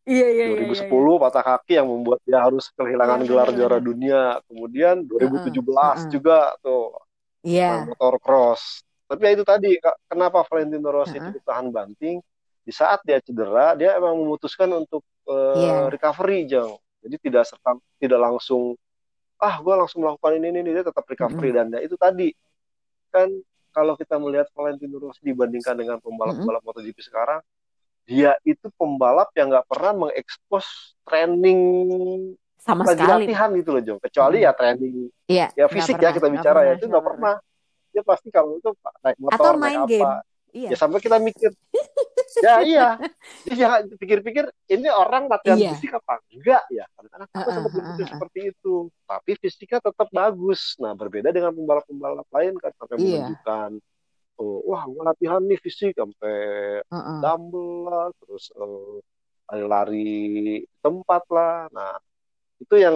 Iya 0.04 0.26
iya 0.36 0.44
iya. 0.52 0.68
2010 0.68 0.90
iya. 0.92 1.22
patah 1.22 1.44
kaki 1.54 1.72
yang 1.80 1.88
membuat 1.88 2.20
dia 2.28 2.38
harus 2.44 2.68
kehilangan 2.76 3.24
Iya, 3.24 3.28
gelar 3.30 3.48
benar, 3.48 3.56
juara 3.56 3.78
benar. 3.80 3.88
dunia. 3.88 4.20
Kemudian 4.50 4.94
2017 5.08 5.96
Heeh. 6.04 6.12
juga 6.12 6.38
tuh 6.60 6.92
Iya. 7.40 7.88
motor 7.88 8.14
cross. 8.20 8.84
Tapi 9.08 9.20
ya 9.22 9.30
itu 9.32 9.44
tadi 9.46 9.70
kenapa 10.10 10.44
Valentino 10.44 10.88
Rossi 10.92 11.16
Heeh. 11.16 11.30
cukup 11.32 11.42
tahan 11.46 11.68
banting? 11.72 12.18
Di 12.64 12.72
saat 12.72 13.00
dia 13.04 13.20
cedera, 13.20 13.76
dia 13.76 13.96
emang 13.96 14.16
memutuskan 14.18 14.68
untuk 14.76 15.04
eh, 15.24 15.56
Iya. 15.56 15.88
recovery, 15.88 16.44
Jang. 16.44 16.76
Jadi 17.04 17.16
tidak 17.20 17.44
serta 17.44 17.76
tidak 18.00 18.18
langsung 18.18 18.74
ah 19.36 19.60
gue 19.60 19.74
langsung 19.76 20.00
melakukan 20.00 20.40
ini 20.40 20.48
ini 20.56 20.70
dia 20.72 20.80
tetap 20.80 21.04
recovery 21.04 21.52
dan 21.52 21.68
ya, 21.68 21.84
itu 21.84 22.00
tadi 22.00 22.32
kan 23.12 23.28
kalau 23.74 23.98
kita 23.98 24.16
melihat 24.16 24.46
Valentino 24.54 25.02
Rossi 25.02 25.20
dibandingkan 25.20 25.74
dengan 25.74 25.98
pembalap-pembalap 25.98 26.62
MotoGP 26.62 26.94
sekarang, 27.02 27.42
dia 28.06 28.38
itu 28.46 28.70
pembalap 28.78 29.34
yang 29.34 29.50
nggak 29.50 29.66
pernah 29.66 29.92
mengekspos 30.06 30.94
training 31.02 31.58
Sama 32.54 32.86
lagi 32.86 33.02
sekali. 33.02 33.26
latihan 33.26 33.50
gitu 33.58 33.70
loh, 33.74 33.82
Jong. 33.82 33.98
Kecuali 33.98 34.38
Mm. 34.40 34.44
ya 34.46 34.52
training 34.54 34.94
Iya. 35.26 35.46
ya 35.58 35.66
fisik 35.66 35.98
pernah, 35.98 36.06
ya 36.06 36.16
kita 36.16 36.28
bicara 36.30 36.58
ya 36.62 36.64
pernah, 36.64 36.78
itu 36.78 36.86
nggak 36.86 37.02
nggak 37.02 37.08
pernah. 37.10 37.34
Dia 37.90 38.02
pasti 38.06 38.28
kalau 38.30 38.50
itu 38.56 38.70
naik 39.02 39.18
motor, 39.18 39.34
Atau 39.34 39.52
naik 39.52 39.60
main 39.60 39.78
apa, 39.82 39.90
game. 39.90 40.12
Iya. 40.54 40.68
ya 40.70 40.76
sampai 40.78 41.02
kita 41.02 41.18
mikir 41.18 41.50
ya 42.38 42.54
iya 42.70 42.88
ya 43.44 43.68
pikir-pikir 43.92 44.46
ini 44.68 44.86
orang 44.86 45.26
latihan 45.26 45.58
Iya. 45.58 45.74
fisik 45.74 45.92
apa 45.92 46.22
enggak 46.30 46.62
ya 46.70 46.86
kadang-kadang 46.94 47.26
aku 47.28 47.34
Heeh, 47.36 47.52
sempat 47.52 47.72
berpikir 47.72 47.98
heeh. 48.00 48.12
seperti 48.14 48.38
itu 48.48 48.74
tapi 49.04 49.30
fisiknya 49.34 49.80
tetap 49.82 50.08
bagus 50.08 50.78
nah 50.78 50.94
berbeda 50.94 51.28
dengan 51.28 51.50
pembalap-pembalap 51.50 52.28
lain 52.30 52.54
kan 52.56 52.70
sampai 52.72 52.94
Iya. 52.96 53.02
menunjukkan 53.26 53.70
oh, 54.36 54.58
wah 54.64 54.82
gua 54.86 55.02
latihan 55.10 55.42
nih 55.42 55.58
fisik 55.58 55.92
sampai 55.92 56.36
Heeh. 56.80 57.18
dumbbell 57.18 57.70
lah 57.84 58.06
terus 58.16 58.50
eh, 58.50 58.96
lari-lari 59.44 60.14
tempat 60.78 61.22
lah 61.28 61.66
nah 61.68 61.98
itu 62.56 62.78
yang 62.78 62.94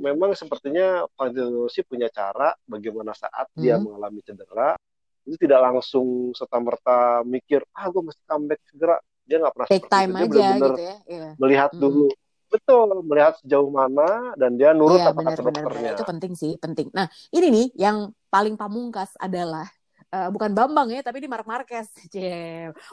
memang 0.00 0.32
sepertinya 0.32 1.04
Valentino 1.14 1.62
Rossi 1.62 1.84
punya 1.84 2.08
cara 2.08 2.56
bagaimana 2.64 3.12
saat 3.12 3.46
dia 3.52 3.76
Hmm. 3.76 3.84
mengalami 3.86 4.24
cedera 4.24 4.74
itu 5.24 5.36
tidak 5.40 5.60
langsung 5.64 6.32
serta 6.36 6.60
merta 6.60 7.24
mikir 7.24 7.64
ah 7.72 7.88
gue 7.88 8.02
mesti 8.04 8.22
comeback 8.28 8.60
segera 8.68 8.96
dia 9.24 9.36
nggak 9.40 9.52
pernah 9.56 9.68
Take 9.72 9.88
time 9.88 10.10
itu 10.12 10.16
dia 10.16 10.20
aja 10.20 10.28
benar-benar 10.28 10.70
gitu 10.76 10.82
ya. 10.84 10.96
Iya. 11.08 11.28
melihat 11.40 11.70
dulu 11.72 12.06
betul 12.52 12.88
melihat 13.02 13.34
sejauh 13.42 13.70
mana 13.72 14.36
dan 14.38 14.54
dia 14.54 14.70
nurut 14.70 15.00
Iya 15.00 15.10
apa 15.10 15.20
kata 15.26 15.40
dokternya 15.42 15.90
itu 15.98 16.04
penting 16.06 16.32
sih 16.38 16.52
penting. 16.60 16.86
Nah 16.94 17.10
ini 17.34 17.46
nih 17.50 17.66
yang 17.74 18.14
paling 18.30 18.54
pamungkas 18.54 19.10
adalah 19.18 19.66
eh, 20.12 20.28
bukan 20.30 20.54
Bambang 20.54 20.92
ya 20.94 21.02
tapi 21.02 21.18
ini 21.18 21.26
Mark 21.26 21.48
Marquez. 21.48 21.90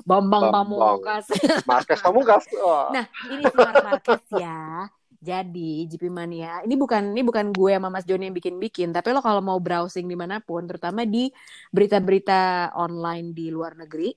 Bambang, 0.02 0.50
Bambang. 0.50 0.78
Pamungkas. 0.80 1.26
Marquez 1.70 2.00
Pamungkas 2.02 2.44
wah 2.58 2.90
Nah 2.90 3.06
ini 3.30 3.44
si 3.46 3.58
Mark 3.60 3.86
Marquez 3.86 4.24
ya. 4.34 4.90
Jadi 5.22 5.86
GP 5.86 6.10
Mania 6.10 6.66
ini 6.66 6.74
bukan 6.74 7.14
ini 7.14 7.22
bukan 7.22 7.54
gue 7.54 7.78
sama 7.78 7.94
Mas 7.94 8.10
Joni 8.10 8.26
yang 8.26 8.34
bikin-bikin, 8.34 8.90
tapi 8.90 9.14
lo 9.14 9.22
kalau 9.22 9.38
mau 9.38 9.62
browsing 9.62 10.10
di 10.10 10.18
mana 10.18 10.42
pun, 10.42 10.66
terutama 10.66 11.06
di 11.06 11.30
berita-berita 11.70 12.74
online 12.74 13.30
di 13.30 13.54
luar 13.54 13.78
negeri, 13.78 14.10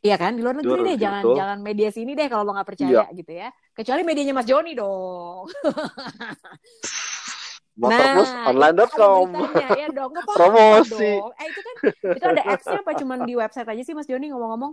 Iya 0.00 0.16
kan 0.16 0.32
di 0.32 0.40
luar 0.40 0.56
negeri 0.56 0.80
Luar 0.80 0.80
deh, 0.80 0.96
negeri, 0.96 1.04
jangan 1.04 1.22
betul. 1.22 1.36
jangan 1.36 1.58
media 1.60 1.88
sini 1.92 2.16
deh 2.16 2.26
kalau 2.32 2.42
lo 2.48 2.56
nggak 2.56 2.68
percaya 2.72 3.04
gitu 3.12 3.32
ya. 3.36 3.48
Kecuali 3.76 4.00
medianya 4.00 4.32
Mas 4.32 4.48
Joni 4.48 4.72
dong. 4.72 5.44
motorplusonline.com 7.80 9.26
Nah, 9.28 9.40
beritanya, 9.52 9.76
ya 9.76 9.88
dong. 9.92 10.10
Nggak 10.16 10.24
apa-apa 10.28 10.40
Promosi. 10.40 11.10
dong. 11.20 11.32
Eh 11.36 11.46
itu 11.52 11.60
kan 11.60 11.74
itu 12.16 12.26
ada 12.32 12.42
apps-nya 12.48 12.80
apa 12.80 12.92
cuman 12.96 13.18
di 13.28 13.34
website 13.36 13.68
aja 13.68 13.82
sih 13.84 13.92
Mas 13.92 14.08
Joni 14.08 14.32
ngomong-ngomong? 14.32 14.72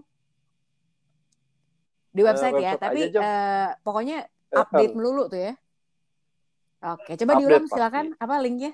Di 2.15 2.21
website 2.23 2.55
ya, 2.57 2.73
website 2.73 2.81
tapi 2.81 2.99
aja, 3.11 3.19
eh, 3.19 3.69
pokoknya 3.83 4.17
Eh, 4.23 4.31
update 4.53 4.93
eh, 4.93 4.95
melulu 4.95 5.23
tuh 5.27 5.39
ya. 5.39 5.53
Oke, 6.93 7.17
coba 7.17 7.31
Update 7.33 7.41
diulang 7.41 7.65
pasti. 7.65 7.73
silakan. 7.73 8.05
Apa 8.21 8.35
linknya? 8.39 8.71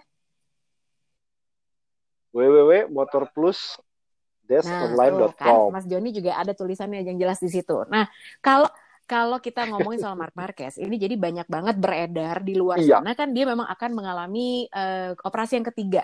Nah, 4.63 5.29
tuh 5.29 5.33
kan 5.39 5.55
Mas 5.71 5.85
Joni 5.87 6.09
juga 6.11 6.35
ada 6.35 6.51
tulisannya 6.51 7.05
yang 7.05 7.17
jelas 7.17 7.39
di 7.39 7.49
situ. 7.49 7.85
Nah, 7.87 8.09
kalau 8.43 8.67
kalau 9.03 9.37
kita 9.43 9.67
ngomongin 9.67 9.99
soal 9.99 10.15
Mark 10.15 10.33
Marquez, 10.33 10.79
ini 10.79 10.95
jadi 10.95 11.19
banyak 11.19 11.47
banget 11.51 11.75
beredar 11.75 12.39
di 12.39 12.55
luar 12.55 12.79
Iya. 12.79 13.03
sana 13.03 13.11
kan 13.13 13.35
dia 13.35 13.43
memang 13.43 13.67
akan 13.67 13.91
mengalami 13.93 14.67
eh, 14.67 15.11
operasi 15.19 15.59
yang 15.59 15.67
ketiga. 15.71 16.03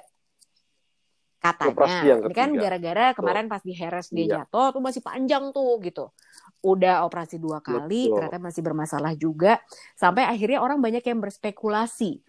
Katanya. 1.40 1.72
Operasi 1.72 2.04
yang 2.12 2.20
Ini 2.28 2.34
kan 2.36 2.50
gara-gara 2.52 3.06
kemarin 3.16 3.48
pas 3.48 3.64
di 3.64 3.72
Harris 3.72 4.12
dia 4.12 4.26
Iya. 4.28 4.36
jatuh 4.44 4.76
tuh 4.76 4.82
masih 4.84 5.00
panjang 5.00 5.56
tuh 5.56 5.80
gitu. 5.80 6.12
Udah 6.60 7.08
operasi 7.08 7.40
dua 7.40 7.64
kali, 7.64 8.12
Betul. 8.12 8.16
ternyata 8.20 8.38
masih 8.42 8.62
bermasalah 8.66 9.14
juga. 9.16 9.64
Sampai 9.96 10.28
akhirnya 10.28 10.60
orang 10.60 10.80
banyak 10.84 11.04
yang 11.04 11.20
berspekulasi. 11.24 12.20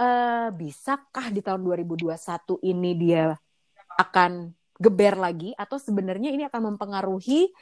eh 0.00 0.48
bisakah 0.56 1.28
di 1.28 1.44
tahun 1.44 1.60
2021 1.60 2.56
ini 2.64 2.96
dia 2.96 3.36
akan 4.00 4.48
geber 4.80 5.20
lagi 5.20 5.52
atau 5.60 5.76
sebenarnya 5.76 6.32
ini 6.32 6.48
akan 6.48 6.72
mempengaruhi 6.72 7.52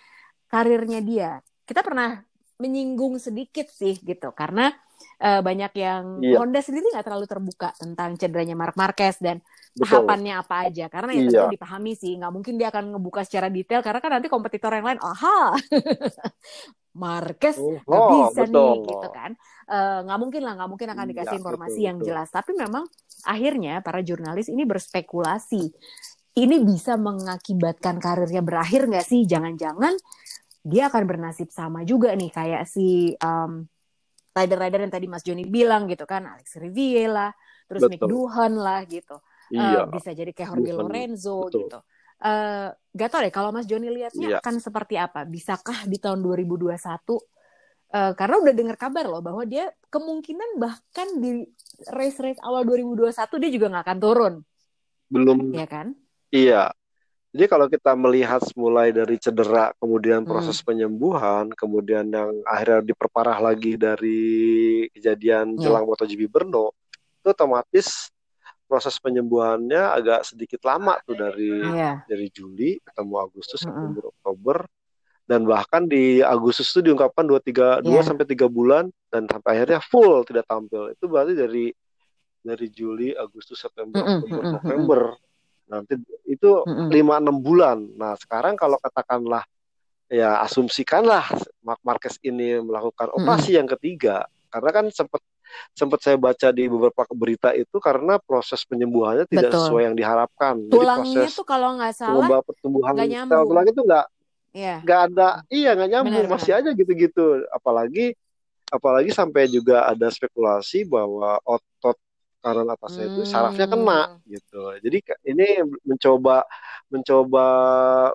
karirnya 0.47 1.03
dia. 1.03 1.31
Kita 1.67 1.83
pernah 1.83 2.23
menyinggung 2.59 3.23
sedikit 3.23 3.71
sih 3.71 3.95
gitu 4.03 4.35
karena 4.35 4.75
eh, 5.23 5.41
banyak 5.43 5.73
yang 5.79 6.05
Iya. 6.19 6.43
Honda 6.43 6.59
sendiri 6.59 6.91
nggak 6.91 7.07
terlalu 7.07 7.27
terbuka 7.31 7.71
tentang 7.79 8.19
cederanya 8.19 8.59
Mark 8.59 8.75
Marquez 8.75 9.17
dan 9.23 9.39
Betul. 9.79 9.87
tahapannya 9.87 10.35
apa 10.43 10.55
aja 10.67 10.91
karena 10.91 11.11
ya 11.15 11.23
Iya. 11.31 11.47
dipahami 11.55 11.93
sih 11.95 12.19
nggak 12.19 12.33
mungkin 12.35 12.55
dia 12.59 12.69
akan 12.75 12.99
ngebuka 12.99 13.23
secara 13.23 13.47
detail 13.47 13.81
karena 13.87 14.01
kan 14.03 14.11
nanti 14.19 14.27
kompetitor 14.27 14.75
yang 14.75 14.87
lain 14.91 14.99
aha 14.99 15.55
Marquez 16.99 17.55
Oh, 17.87 18.11
bisa 18.11 18.43
betul. 18.43 18.51
nih 18.51 18.75
gitu 18.91 19.09
kan 19.15 19.33
Eh, 19.69 19.99
nggak 20.09 20.19
mungkin 20.19 20.41
lah 20.49 20.53
nggak 20.57 20.71
mungkin 20.73 20.89
akan 20.97 21.05
Iya, 21.05 21.11
dikasih 21.13 21.37
informasi 21.45 21.79
betul, 21.79 21.87
yang 21.87 21.97
betul. 22.01 22.07
jelas 22.09 22.29
tapi 22.33 22.51
memang 22.57 22.85
akhirnya 23.29 23.85
para 23.85 24.01
jurnalis 24.01 24.49
ini 24.49 24.65
berspekulasi 24.65 25.63
ini 26.41 26.57
bisa 26.65 26.97
mengakibatkan 26.97 28.01
karirnya 28.01 28.41
berakhir 28.41 28.89
nggak 28.89 29.05
sih 29.05 29.29
jangan-jangan 29.29 29.93
dia 30.69 30.93
akan 30.93 31.03
bernasib 31.09 31.49
sama 31.49 31.83
juga 31.89 32.13
nih 32.13 32.29
kayak 32.29 32.63
si 32.69 33.17
um, 33.19 33.65
rider-rider 34.37 34.85
yang 34.85 34.93
tadi 34.93 35.07
Mas 35.09 35.25
Joni 35.25 35.49
bilang 35.49 35.89
gitu 35.89 36.05
kan 36.05 36.29
Alex 36.29 36.61
Riviera 36.61 37.33
terus 37.67 37.89
Mick 37.89 37.99
Betul. 38.05 38.13
Duhan 38.13 38.53
lah 38.61 38.85
gitu 38.85 39.17
Iya. 39.49 39.89
bisa 39.89 40.13
jadi 40.13 40.29
kayak 40.37 40.61
Jorge 40.61 40.71
Duhan, 40.77 40.81
Lorenzo 40.85 41.49
betul. 41.49 41.61
gitu 41.65 41.81
Eh, 42.19 42.69
gak 42.99 43.15
tau 43.15 43.23
deh 43.23 43.31
kalau 43.31 43.55
Mas 43.55 43.63
Joni 43.71 43.95
lihatnya 43.95 44.27
Iya. 44.27 44.39
akan 44.43 44.59
seperti 44.59 44.99
apa 44.99 45.23
bisakah 45.23 45.87
di 45.87 46.03
tahun 46.03 46.19
2021 46.21 47.23
Eh, 47.89 48.13
karena 48.21 48.37
udah 48.45 48.53
dengar 48.53 48.77
kabar 48.77 49.09
loh 49.09 49.25
bahwa 49.25 49.49
dia 49.49 49.73
kemungkinan 49.89 50.61
bahkan 50.61 51.09
di 51.25 51.41
race-race 51.89 52.37
awal 52.45 52.69
2021 52.69 53.41
dia 53.41 53.49
juga 53.49 53.67
nggak 53.73 53.85
akan 53.89 53.99
turun, 54.03 54.35
Belum 55.09 55.39
ya 55.57 55.65
kan? 55.65 55.97
Iya. 56.29 56.69
Jadi 57.39 57.47
kalau 57.47 57.71
kita 57.71 57.95
melihat 57.95 58.43
mulai 58.59 58.91
dari 58.91 59.15
cedera, 59.15 59.71
kemudian 59.79 60.27
Hmm. 60.27 60.31
proses 60.35 60.59
penyembuhan, 60.59 61.55
kemudian 61.55 62.11
yang 62.11 62.35
akhirnya 62.43 62.83
diperparah 62.83 63.39
lagi 63.39 63.79
dari 63.79 64.27
kejadian 64.91 65.55
Iya. 65.55 65.63
jelang 65.63 65.87
MotoGP 65.87 66.27
Brno, 66.27 66.75
itu 67.23 67.31
otomatis 67.31 68.11
proses 68.67 68.99
penyembuhannya 68.99 69.79
agak 69.79 70.27
sedikit 70.27 70.67
lama 70.67 70.99
tuh 71.07 71.15
dari 71.15 71.79
Iya. 71.79 72.03
dari 72.11 72.27
Juli 72.35 72.83
ketemu 72.83 73.15
Agustus. 73.23 73.63
September, 73.63 74.11
Oktober, 74.11 74.67
dan 75.31 75.47
bahkan 75.47 75.87
di 75.87 76.19
Agustus 76.19 76.67
itu 76.75 76.91
diungkapkan 76.91 77.23
dua 77.23 77.39
tiga 77.39 77.79
dua 77.79 78.03
Iya. 78.03 78.11
sampai 78.11 78.27
tiga 78.27 78.51
bulan 78.51 78.91
dan 79.15 79.31
sampai 79.31 79.63
akhirnya 79.63 79.79
full 79.79 80.27
tidak 80.27 80.43
tampil. 80.51 80.91
Itu 80.91 81.07
berarti 81.07 81.39
dari 81.39 81.71
dari 82.43 82.67
Juli, 82.67 83.15
Agustus, 83.15 83.63
September, 83.63 84.03
Mm-mm, 84.03 84.27
Oktober, 84.27 84.43
mm-mm, 84.43 84.55
November. 84.59 85.03
Nanti 85.69 86.01
itu 86.25 86.51
lima 86.89 87.21
enam 87.21 87.39
bulan. 87.39 87.85
Nah 87.97 88.17
sekarang 88.17 88.57
kalau 88.57 88.81
katakanlah 88.81 89.45
ya 90.09 90.41
asumsikanlah 90.41 91.29
Mark 91.61 91.81
Marquez 91.85 92.17
ini 92.25 92.59
melakukan 92.65 93.13
operasi 93.13 93.61
yang 93.61 93.69
ketiga, 93.77 94.25
karena 94.49 94.71
kan 94.73 94.85
sempat 94.89 95.21
sempat 95.73 96.01
saya 96.05 96.17
baca 96.17 96.49
di 96.53 96.69
beberapa 96.69 97.05
berita 97.13 97.53
itu 97.57 97.77
karena 97.81 98.21
proses 98.21 98.65
penyembuhannya 98.69 99.29
tidak 99.29 99.53
Betul. 99.53 99.61
sesuai 99.65 99.83
yang 99.93 99.97
diharapkan. 99.97 100.55
Jadi 100.65 100.73
Tulangnya 100.73 101.25
proses 101.29 101.33
tuh 101.37 101.47
kalau 101.49 101.69
nggak 101.77 101.95
salah, 101.97 102.41
pertumbuhan 102.45 102.93
sel 102.97 103.45
tulang 103.45 103.69
itu 103.69 103.81
nggak 103.85 104.07
Iya. 104.57 104.81
nggak 104.81 105.01
ada 105.13 105.29
iya 105.53 105.71
nggak 105.77 105.91
nyambung 105.93 106.25
Benar, 106.25 106.35
masih 106.41 106.53
aja 106.57 106.71
gitu-gitu 106.73 107.45
apalagi 107.53 108.17
apalagi 108.73 109.13
sampai 109.13 109.45
juga 109.45 109.85
ada 109.85 110.09
spekulasi 110.09 110.89
bahwa 110.89 111.37
otot 111.45 111.97
kanan 112.43 112.69
atasnya 112.75 113.05
itu 113.11 113.21
sarafnya 113.27 113.67
kena 113.73 113.93
Hmm. 114.09 114.21
gitu 114.35 114.57
jadi 114.85 114.99
ini 115.31 115.47
mencoba 115.89 116.45
mencoba 116.93 117.47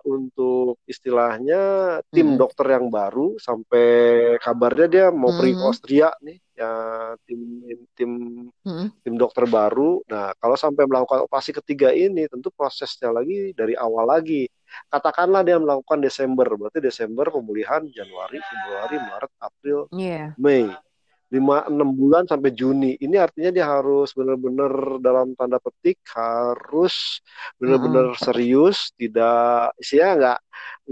untuk 0.08 0.80
istilahnya 0.90 1.58
tim 2.14 2.28
Mm-mm. 2.34 2.40
dokter 2.42 2.66
yang 2.76 2.88
baru 2.90 3.36
sampai 3.38 3.86
kabarnya 4.44 4.88
dia 4.94 5.06
mau 5.14 5.32
pergi 5.38 5.54
ke 5.60 5.64
Mhm. 5.64 5.70
Austria 5.70 6.08
nih 6.26 6.38
ya 6.60 6.72
tim 7.26 7.40
tim 7.98 8.12
Mm-mm. 8.66 8.88
tim 9.04 9.16
dokter 9.20 9.44
baru. 9.50 10.00
Nah, 10.08 10.32
kalau 10.40 10.56
sampai 10.56 10.88
melakukan 10.88 11.28
operasi 11.28 11.52
ketiga 11.60 11.92
ini, 11.92 12.24
tentu 12.32 12.48
prosesnya 12.56 13.12
lagi 13.12 13.52
dari 13.52 13.76
awal 13.76 14.08
lagi. 14.08 14.48
Katakanlah 14.88 15.44
dia 15.44 15.60
melakukan 15.60 16.00
Desember, 16.00 16.48
berarti 16.56 16.80
Desember 16.80 17.28
pemulihan 17.28 17.84
Januari, 17.92 18.40
Februari, 18.40 18.98
Maret, 19.04 19.32
April, 19.44 19.80
Iya. 19.92 20.34
Mei. 20.40 20.72
Lima 21.34 21.66
enam 21.66 21.90
bulan 22.00 22.24
sampai 22.30 22.50
Juni. 22.54 22.94
Ini 23.02 23.16
artinya 23.26 23.50
dia 23.56 23.66
harus 23.74 24.14
benar-benar 24.14 24.72
dalam 25.02 25.28
tanda 25.34 25.58
petik 25.58 25.98
harus 26.14 26.94
benar-benar 27.60 28.14
serius, 28.26 28.94
tidak 29.00 29.74
isinya 29.82 30.08
nggak 30.20 30.38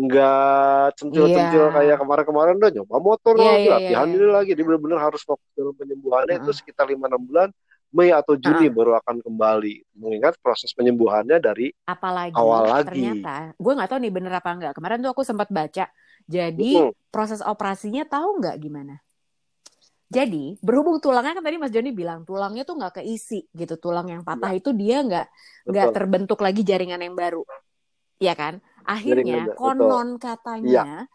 nggak 0.01 0.85
centil-centil 0.97 1.63
Iya. 1.63 1.75
kayak 1.75 1.97
kemarin-kemarin 2.01 2.55
udah 2.59 2.71
nyoba 2.75 2.95
motor 2.99 3.35
Iya, 3.37 3.49
lagi, 3.49 3.65
iya, 3.65 3.75
latihan 3.75 4.07
iya, 4.07 4.11
ini 4.15 4.27
lagi. 4.37 4.51
Dia 4.57 4.65
benar-benar 4.67 4.99
harus 5.07 5.21
fokus 5.29 5.49
dalam 5.57 5.73
penyembuhannya 5.77 6.35
itu 6.41 6.49
Heeh. 6.49 6.57
sekitar 6.57 6.85
lima 6.89 7.05
enam 7.11 7.21
bulan. 7.21 7.49
Mei 7.91 8.07
atau 8.15 8.39
Juni 8.39 8.65
Heeh. 8.65 8.71
baru 8.71 8.95
akan 9.03 9.19
kembali. 9.19 9.73
Mengingat 9.99 10.39
proses 10.39 10.71
penyembuhannya 10.71 11.37
dari 11.43 11.69
Apalagi 11.93 12.41
awal 12.41 12.63
lagi. 12.71 12.87
ternyata, 12.87 13.29
gue 13.63 13.71
nggak 13.75 13.89
tahu 13.89 13.99
nih 14.03 14.13
bener 14.17 14.33
apa 14.39 14.49
enggak. 14.55 14.71
Kemarin 14.77 14.97
tuh 15.03 15.11
aku 15.13 15.23
sempat 15.29 15.49
baca. 15.57 15.83
Jadi 16.35 16.63
Mm-mm. 16.73 16.91
proses 17.13 17.41
operasinya 17.43 18.03
tahu 18.07 18.27
nggak 18.39 18.55
gimana? 18.63 18.93
Jadi 20.11 20.59
berhubung 20.59 20.99
tulangnya 20.99 21.39
kan 21.39 21.43
tadi 21.47 21.55
Mas 21.55 21.71
Joni 21.71 21.91
bilang 21.95 22.27
tulangnya 22.27 22.63
tuh 22.67 22.75
nggak 22.79 22.93
keisi 22.99 23.47
gitu. 23.55 23.79
Tulang 23.79 24.07
yang 24.11 24.21
patah 24.27 24.51
itu 24.51 24.69
dia 24.75 24.99
nggak 25.07 25.25
nggak 25.71 25.87
terbentuk 25.95 26.39
lagi 26.43 26.61
jaringan 26.67 26.99
yang 26.99 27.15
baru, 27.15 27.41
ya 28.19 28.33
kan? 28.35 28.59
Akhirnya 28.83 29.47
Jaringan, 29.47 29.57
konon 29.59 30.07
Iya. 30.17 30.19
katanya 30.19 31.07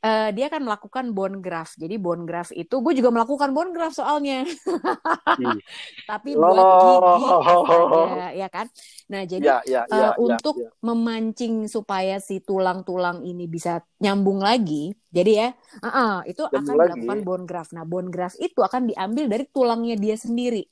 eh, 0.00 0.28
dia 0.32 0.48
akan 0.48 0.62
melakukan 0.64 1.04
bone 1.12 1.38
graft. 1.38 1.76
Jadi 1.76 1.96
bone 2.00 2.24
graft 2.24 2.52
itu 2.52 2.72
gue 2.80 2.92
juga 2.96 3.10
melakukan 3.12 3.52
bone 3.52 3.70
graft 3.72 4.00
soalnya. 4.00 4.44
Ih. 4.44 5.60
Tapi 6.10 6.30
buat 6.36 6.56
gigi 6.56 6.96
Oh. 7.30 8.08
ya 8.32 8.48
kan? 8.48 8.66
Nah 9.12 9.22
jadi 9.28 9.44
Ya, 9.44 9.56
ya, 9.66 9.82
eh, 9.86 9.96
ya, 9.96 10.08
ya, 10.08 10.10
untuk 10.16 10.56
ya. 10.56 10.70
memancing 10.80 11.66
supaya 11.66 12.16
si 12.18 12.40
tulang-tulang 12.40 13.22
ini 13.22 13.44
bisa 13.46 13.80
nyambung 14.00 14.40
lagi. 14.40 14.92
Jadi 15.10 15.32
ya, 15.36 15.48
uh-uh, 15.82 16.22
itu 16.24 16.42
Nyambung 16.46 16.60
akan 16.62 16.74
lagi. 16.76 16.88
dilakukan 16.94 17.18
bone 17.26 17.44
graft. 17.44 17.70
Nah, 17.74 17.84
bone 17.84 18.08
graft 18.14 18.36
itu 18.38 18.60
akan 18.62 18.86
diambil 18.90 19.24
dari 19.26 19.44
tulangnya 19.50 19.96
dia 19.98 20.14
sendiri 20.14 20.62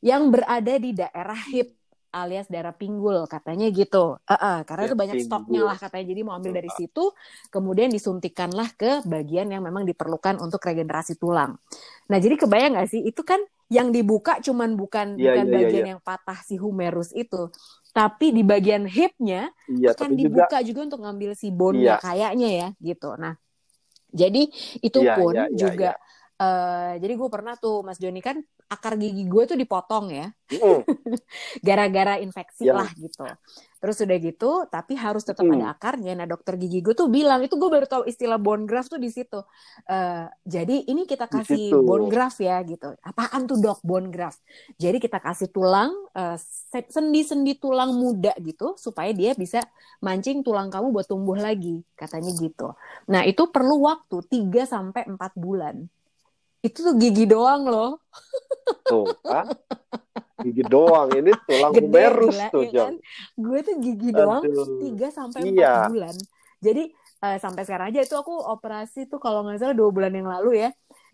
yang 0.00 0.32
berada 0.32 0.80
di 0.80 0.96
daerah 0.96 1.36
hip 1.52 1.76
alias 2.10 2.46
daerah 2.50 2.74
pinggul 2.74 3.24
katanya 3.30 3.70
gitu. 3.70 4.18
Uh-uh, 4.22 4.62
karena 4.68 4.82
Ya, 4.82 4.88
itu 4.90 4.96
banyak 4.98 5.18
pinggul. 5.18 5.26
stoknya 5.26 5.60
lah 5.66 5.76
katanya. 5.78 6.06
Jadi 6.10 6.20
mau 6.26 6.34
ambil 6.38 6.52
dari 6.58 6.70
situ, 6.70 7.14
kemudian 7.54 7.88
disuntikanlah 7.90 8.70
ke 8.74 9.02
bagian 9.06 9.50
yang 9.50 9.62
memang 9.62 9.86
diperlukan 9.86 10.38
untuk 10.42 10.62
regenerasi 10.62 11.16
tulang. 11.18 11.58
Nah, 12.10 12.18
jadi 12.18 12.34
kebayang 12.38 12.74
nggak 12.78 12.88
sih? 12.90 13.02
Itu 13.06 13.22
kan 13.22 13.38
yang 13.70 13.94
dibuka 13.94 14.42
cuman 14.42 14.74
bukan 14.74 15.14
Iya, 15.14 15.30
bukan 15.30 15.44
iya, 15.46 15.50
iya, 15.50 15.56
bagian 15.62 15.84
iya. 15.86 15.90
yang 15.94 16.00
patah 16.02 16.38
si 16.42 16.58
humerus 16.58 17.14
itu, 17.14 17.50
tapi 17.94 18.34
di 18.34 18.42
bagian 18.42 18.82
hipnya 18.86 19.54
Iya, 19.70 19.94
akan 19.94 20.10
tapi 20.10 20.18
juga 20.18 20.50
dibuka 20.50 20.58
juga 20.66 20.80
untuk 20.90 21.00
ngambil 21.06 21.30
si 21.38 21.48
bone-nya 21.54 21.94
Iya. 21.94 22.02
kayaknya 22.02 22.48
ya 22.50 22.68
gitu. 22.82 23.14
Nah, 23.14 23.38
jadi 24.10 24.42
itu 24.82 24.98
Iya, 24.98 25.14
pun 25.14 25.34
iya, 25.38 25.44
iya, 25.46 25.54
juga 25.54 25.90
eh, 26.40 26.92
jadi 26.96 27.12
gue 27.14 27.28
pernah 27.28 27.54
tuh 27.54 27.84
Mas 27.84 28.00
Joni 28.00 28.18
kan 28.18 28.40
akar 28.66 28.94
gigi 28.94 29.26
gue 29.26 29.42
tuh 29.44 29.58
dipotong 29.58 30.08
ya 30.08 30.26
Mm, 30.50 30.82
gara-gara 31.66 32.18
infeksi 32.18 32.66
Yang- 32.66 32.74
lah 32.78 32.90
gitu. 32.92 33.24
Terus 33.80 33.96
udah 33.96 34.18
gitu, 34.20 34.50
tapi 34.68 34.92
harus 34.92 35.24
tetap 35.24 35.40
Hmm. 35.40 35.56
ada 35.56 35.72
akarnya. 35.72 36.12
Nah 36.12 36.26
dokter 36.26 36.58
gigi 36.58 36.82
gue 36.82 36.92
tuh 36.92 37.08
bilang 37.08 37.40
itu 37.40 37.54
gue 37.54 37.70
baru 37.70 37.86
tahu 37.86 38.02
istilah 38.04 38.36
bone 38.36 38.66
graft 38.66 38.92
tuh 38.92 39.00
di 39.00 39.08
situ. 39.08 39.40
Eh, 39.86 40.26
jadi 40.44 40.84
ini 40.84 41.06
kita 41.06 41.24
kasih 41.26 41.70
bone 41.80 42.10
graft 42.10 42.42
ya 42.42 42.60
gitu. 42.62 42.92
Apaan 43.00 43.46
tuh 43.46 43.56
dok 43.56 43.80
bone 43.80 44.10
graft? 44.10 44.42
Jadi 44.76 44.98
kita 44.98 45.16
kasih 45.16 45.48
tulang 45.48 45.94
se- 46.36 46.90
sendi-sendi 46.90 47.56
tulang 47.56 47.94
muda 47.94 48.34
gitu 48.36 48.74
supaya 48.76 49.14
dia 49.14 49.32
bisa 49.32 49.64
mancing 49.98 50.42
tulang 50.42 50.68
kamu 50.68 50.92
buat 50.92 51.06
tumbuh 51.06 51.38
lagi 51.38 51.80
katanya 51.94 52.34
gitu. 52.36 52.74
Nah 53.06 53.24
itu 53.24 53.48
perlu 53.48 53.80
waktu 53.80 54.18
3 54.28 54.66
sampai 54.66 55.06
4 55.06 55.32
bulan. 55.38 55.88
Itu 56.60 56.78
tuh 56.84 56.94
gigi 57.00 57.24
doang 57.24 57.64
loh. 57.66 58.00
tuh, 58.84 59.08
kan? 59.24 59.48
Gigi 60.40 60.64
doang 60.64 61.08
ini 61.12 61.32
tulang 61.44 61.72
Gede 61.72 61.84
humerus 61.88 62.36
gila 62.36 62.46
tuh, 62.52 62.62
ya 62.64 62.72
kan. 62.88 62.94
Gue 63.36 63.58
tuh 63.60 63.76
gigi 63.80 64.10
doang. 64.12 64.42
3 64.44 65.08
sampai 65.12 65.40
4 65.46 65.52
Iya. 65.52 65.74
bulan. 65.88 66.16
Jadi 66.60 66.82
eh, 67.20 67.38
sampai 67.40 67.62
sekarang 67.64 67.86
aja 67.92 68.00
itu 68.04 68.16
aku 68.16 68.32
operasi 68.32 69.08
tuh 69.08 69.20
kalau 69.20 69.44
nggak 69.44 69.60
salah 69.60 69.76
dua 69.76 69.88
bulan 69.92 70.12
yang 70.12 70.28
lalu 70.28 70.64
ya. 70.64 70.70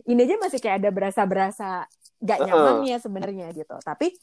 Ini 0.06 0.20
aja 0.22 0.34
masih 0.38 0.58
kayak 0.62 0.82
ada 0.82 0.90
berasa-berasa 0.94 1.86
gak 2.22 2.38
nyaman 2.46 2.86
ya 2.86 2.96
sebenarnya 3.02 3.50
gitu. 3.54 3.74
Tapi 3.82 4.14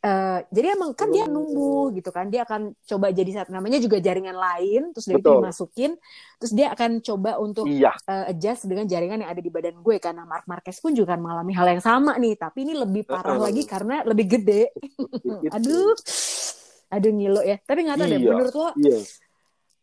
eh, 0.00 0.40
jadi 0.48 0.76
emang 0.76 0.92
kan 0.92 1.08
dia 1.08 1.24
numbuh 1.24 1.88
gitu 1.92 2.08
kan. 2.08 2.28
Dia 2.28 2.44
akan 2.44 2.72
coba 2.84 3.08
jadi 3.08 3.30
satu 3.40 3.52
namanya 3.52 3.76
juga 3.78 3.96
jaringan 3.98 4.34
lain 4.34 4.92
terus 4.92 5.06
dari 5.06 5.20
itu 5.20 5.24
Betul. 5.24 5.40
dimasukin 5.40 5.92
terus 6.36 6.52
dia 6.52 6.66
akan 6.70 6.90
coba 7.00 7.30
untuk 7.38 7.64
Iya, 7.64 7.92
eh, 8.04 8.32
adjust 8.32 8.68
dengan 8.68 8.84
jaringan 8.84 9.24
yang 9.24 9.30
ada 9.32 9.40
di 9.40 9.48
badan 9.48 9.80
gue 9.80 9.96
karena 9.96 10.24
Mark 10.24 10.44
Marquez 10.44 10.76
pun 10.78 10.92
juga 10.92 11.16
mengalami 11.16 11.52
hal 11.52 11.66
yang 11.72 11.80
sama 11.80 12.16
nih 12.16 12.36
tapi 12.36 12.68
ini 12.68 12.76
lebih 12.76 13.04
parah 13.04 13.40
lagi 13.40 13.64
karena 13.64 14.04
lebih 14.04 14.26
gede 14.36 14.68
Itu. 14.76 15.48
aduh 15.56 15.92
aduh 16.90 17.10
ngilo 17.10 17.40
ya 17.40 17.56
tapi 17.64 17.88
nggak 17.88 17.96
tahu 17.96 18.06
deh 18.06 18.20
Iya. 18.20 18.28
menurut 18.36 18.54
lo 18.54 18.68
Iya. 18.76 18.98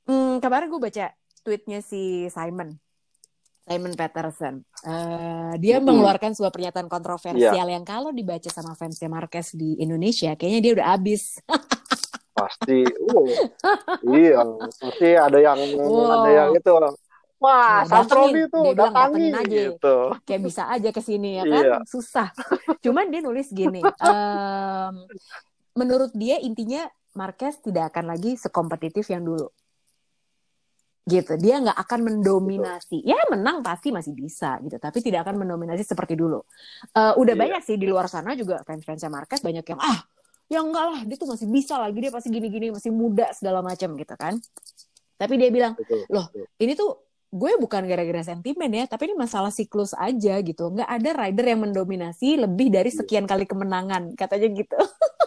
hmm, 0.06 0.34
kemarin 0.40 0.68
gue 0.70 0.82
baca 0.82 1.06
tweetnya 1.42 1.80
si 1.82 2.02
Simon 2.30 2.78
Simon 3.63 3.93
Peterson 3.93 4.56
Eh, 4.82 5.54
dia 5.62 5.78
Mm-mm. 5.78 5.93
mengeluarkan 5.93 6.34
sebuah 6.34 6.50
pernyataan 6.50 6.89
kontroversial 6.89 7.69
yang 7.69 7.86
kalau 7.86 8.10
dibaca 8.10 8.50
sama 8.50 8.74
fansnya 8.74 9.06
Marquez 9.08 9.54
di 9.54 9.78
Indonesia 9.78 10.34
kayaknya 10.34 10.60
dia 10.60 10.71
udah 10.82 10.88
abis 10.95 11.38
Pasti. 12.34 12.82
Uh, 12.82 13.28
iya, 14.10 14.39
pasti 14.80 15.13
ada 15.13 15.38
yang 15.38 15.60
Wow. 15.78 16.15
ada 16.17 16.30
yang 16.32 16.50
itu. 16.56 16.71
Wah, 17.38 17.84
Nah, 17.84 18.06
tuh 18.08 18.30
Dia 18.32 18.74
bilang, 18.74 18.93
datangi 18.93 19.28
aja. 19.34 19.62
gitu. 19.69 19.97
kayak 20.24 20.41
bisa 20.41 20.63
aja 20.65 20.89
ke 20.89 21.02
sini 21.02 21.30
ya 21.38 21.43
kan 21.43 21.62
Iya. 21.62 21.76
susah 21.86 22.28
cuman 22.80 23.10
dia 23.10 23.21
nulis 23.21 23.50
gini 23.50 23.82
em, 24.02 24.93
menurut 25.74 26.10
dia 26.13 26.38
intinya 26.38 26.86
Marquez 27.12 27.60
tidak 27.60 27.91
akan 27.91 28.13
lagi 28.13 28.38
sekompetitif 28.38 29.06
yang 29.10 29.21
dulu 29.21 29.50
gitu 31.02 31.34
dia 31.36 31.58
nggak 31.58 31.74
akan 31.74 32.00
mendominasi 32.06 33.02
ya 33.02 33.18
menang 33.28 33.66
pasti 33.66 33.90
masih 33.90 34.14
bisa 34.14 34.62
gitu 34.62 34.78
tapi 34.78 35.02
tidak 35.02 35.26
akan 35.26 35.42
mendominasi 35.42 35.82
seperti 35.82 36.14
dulu 36.14 36.46
Eh, 36.92 37.14
udah 37.18 37.34
Iya. 37.34 37.42
banyak 37.42 37.62
sih 37.66 37.76
di 37.76 37.90
luar 37.90 38.06
sana 38.06 38.38
juga 38.38 38.62
fans-fansnya 38.62 39.10
Marquez 39.10 39.42
banyak 39.42 39.66
yang 39.66 39.82
ah 39.82 40.06
ya 40.46 40.62
enggak 40.62 40.86
lah 40.86 41.02
dia 41.02 41.18
tuh 41.18 41.26
masih 41.26 41.48
bisa 41.48 41.80
lagi 41.80 41.98
dia 41.98 42.12
pasti 42.12 42.30
gini-gini 42.30 42.70
masih 42.70 42.94
muda 42.94 43.34
segala 43.34 43.66
macam 43.66 43.98
gitu 43.98 44.14
kan 44.14 44.38
tapi 45.18 45.42
dia 45.42 45.50
bilang 45.50 45.74
Betul. 45.74 46.06
Loh, 46.10 46.30
betul. 46.30 46.46
ini 46.60 46.74
tuh 46.74 46.92
gue 47.32 47.56
bukan 47.56 47.88
gara-gara 47.88 48.28
sentimen 48.28 48.68
ya, 48.68 48.84
tapi 48.86 49.08
ini 49.08 49.16
masalah 49.16 49.56
siklus 49.56 49.96
aja 49.96 50.36
gitu. 50.44 50.68
Nggak 50.68 50.90
ada 50.90 51.10
rider 51.16 51.46
yang 51.48 51.64
mendominasi 51.64 52.36
lebih 52.36 52.68
dari 52.68 52.92
Iya. 52.92 53.00
sekian 53.00 53.24
kali 53.24 53.48
kemenangan, 53.48 54.12
katanya 54.20 54.52
gitu. 54.52 54.76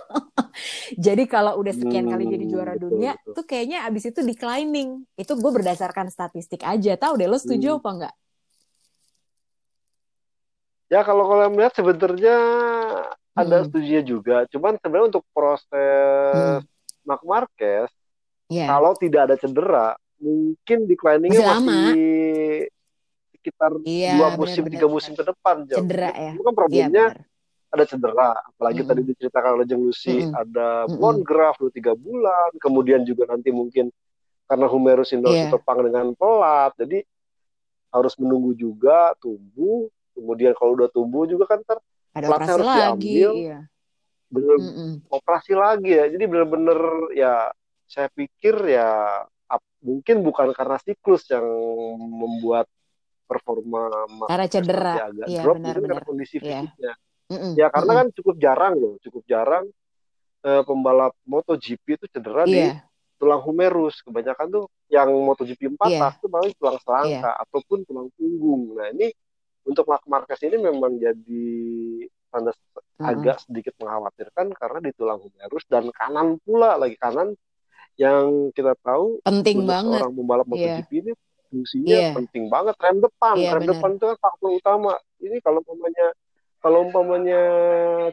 jadi 1.07 1.25
kalau 1.29 1.59
udah 1.61 1.75
sekian 1.75 2.07
kali 2.09 2.25
jadi 2.29 2.45
Hmm, 2.45 2.51
juara 2.51 2.75
betul, 2.77 2.83
dunia, 2.91 3.13
betul. 3.19 3.33
tuh 3.37 3.45
kayaknya 3.47 3.79
abis 3.89 4.05
itu 4.11 4.21
declining. 4.25 5.05
Itu 5.19 5.33
gue 5.37 5.51
berdasarkan 5.53 6.09
statistik 6.11 6.63
aja. 6.65 6.97
Tahu 6.97 7.13
deh, 7.21 7.29
lo 7.29 7.37
setuju 7.39 7.69
Hmm. 7.75 7.81
apa 7.83 7.91
enggak? 7.95 8.15
Ya 10.93 11.01
kalau 11.03 11.25
kalau 11.27 11.45
melihat 11.51 11.75
sebenarnya 11.75 12.37
ada 13.35 13.57
Hmm. 13.59 13.67
setujunya 13.67 14.03
juga. 14.07 14.37
Cuman 14.53 14.79
sebenarnya 14.79 15.07
untuk 15.19 15.25
proses 15.35 16.61
Hmm. 16.63 16.67
Mark 17.05 17.23
Marquez 17.27 17.91
Ya, 18.53 18.69
kalau 18.69 18.93
tidak 18.97 19.21
ada 19.29 19.37
cedera 19.41 19.87
mungkin 20.21 20.79
decliningnya 20.89 21.41
Masih 21.43 21.49
lama. 21.49 21.73
masih 21.73 22.07
sekitar 23.35 23.73
Iya, 23.85 24.09
dua 24.15 24.27
benar, 24.31 24.39
musim 24.41 24.63
tiga 24.71 24.87
musim 24.89 25.13
ke 25.19 25.25
depan 25.27 25.57
Jom. 25.69 25.85
Cedera 25.85 26.11
ya. 26.15 26.33
Itu 26.37 26.43
kan 26.45 26.55
iya 26.55 26.57
problemnya. 26.57 27.05
Ada 27.75 27.85
cedera 27.85 28.31
apalagi 28.39 28.81
Mm-mm. 28.81 28.91
tadi 28.95 29.03
diceritakan 29.03 29.51
oleh 29.59 29.67
Jeng 29.67 29.83
Lucy 29.83 30.23
Mm-mm. 30.23 30.31
ada 30.33 30.87
bone 30.87 31.27
graft 31.27 31.59
dua 31.59 31.73
tiga 31.75 31.93
bulan 31.93 32.55
kemudian 32.63 33.03
juga 33.03 33.27
nanti 33.27 33.51
mungkin 33.51 33.91
karena 34.47 34.67
humerus 34.71 35.11
harus 35.11 35.27
Iya. 35.27 35.51
ditopang 35.51 35.83
dengan 35.83 36.15
pelat 36.15 36.73
jadi 36.79 37.03
harus 37.91 38.15
menunggu 38.19 38.55
juga 38.55 39.13
tumbuh 39.19 39.91
kemudian 40.15 40.55
kalau 40.55 40.79
udah 40.79 40.87
tumbuh 40.89 41.27
juga 41.27 41.51
kan 41.51 41.59
ntar 41.67 41.79
Ada 42.15 42.31
Pelatnya 42.31 42.47
operasi 42.47 42.53
harus 42.55 42.67
lagi, 42.71 42.79
diambil. 43.11 43.31
iya. 43.35 43.59
bener 44.31 44.57
operasi 45.11 45.53
lagi 45.55 45.91
ya 45.91 46.05
jadi 46.07 46.25
bener-bener 46.27 46.79
ya 47.15 47.35
saya 47.87 48.07
pikir 48.11 48.55
ya 48.71 48.91
mungkin 49.85 50.25
bukan 50.25 50.49
karena 50.57 50.81
siklus 50.81 51.29
yang 51.29 51.45
membuat 52.01 52.65
performa 53.29 53.93
karena 54.27 54.47
cedera 54.49 54.93
agak 55.13 55.27
ya, 55.29 55.43
drop, 55.45 55.57
benar, 55.61 55.77
benar. 55.77 55.89
karena 56.01 56.05
kondisi 56.09 56.37
Iya. 56.41 56.61
fisiknya. 56.65 56.93
Mm 56.95 57.04
-mm, 57.29 57.53
Ya 57.55 57.69
karena 57.69 57.93
mm 57.93 57.99
kan 58.01 58.09
cukup 58.13 58.35
jarang 58.37 58.75
loh, 58.77 58.95
cukup 59.01 59.23
jarang 59.25 59.65
eh, 60.41 60.63
pembalap 60.63 61.17
MotoGP 61.25 61.97
itu 61.97 62.07
cedera 62.09 62.45
di 62.45 62.61
Iya, 62.61 62.85
tulang 63.17 63.41
humerus. 63.41 64.05
Kebanyakan 64.05 64.47
tuh 64.51 64.65
yang 64.89 65.09
MotoGP 65.09 65.73
4 65.73 65.89
Iya. 65.89 65.99
tak 65.99 66.13
tuh 66.21 66.29
paling 66.29 66.53
tulang 66.55 66.79
selangka 66.79 67.31
ataupun 67.41 67.79
tulang 67.85 68.09
punggung. 68.13 68.77
Nah 68.77 68.93
ini 68.93 69.09
untuk 69.65 69.89
Mark 69.89 70.05
Marquez 70.05 70.41
ini 70.43 70.61
memang 70.61 71.01
jadi 71.01 71.47
tanda 72.29 72.53
Mm-mm. 72.53 73.09
agak 73.09 73.41
sedikit 73.41 73.73
mengkhawatirkan 73.79 74.53
karena 74.53 74.79
di 74.81 74.93
tulang 74.93 75.17
humerus 75.17 75.65
dan 75.65 75.89
kanan 75.91 76.37
pula 76.43 76.77
lagi 76.77 76.99
kanan 76.99 77.33
yang 77.95 78.51
kita 78.51 78.75
tahu 78.83 79.23
penting 79.23 79.65
banget. 79.65 80.03
seorang 80.03 80.13
pembalap 80.13 80.45
Iya. 80.45 80.53
MotoGP 80.85 80.91
ini 81.01 81.13
fungsinya 81.49 81.97
Iya. 81.97 82.11
penting 82.13 82.45
banget 82.51 82.75
rem 82.77 82.99
depan 83.01 83.35
Iya, 83.39 83.51
rem 83.55 83.63
benar. 83.63 83.71
depan 83.73 83.91
itu 83.95 84.05
kan 84.05 84.19
faktor 84.19 84.51
utama 84.53 84.93
ini 85.19 85.37
kalau 85.41 85.63
umpamanya 85.63 86.13
kalau 86.65 86.89
umpamanya 86.89 87.43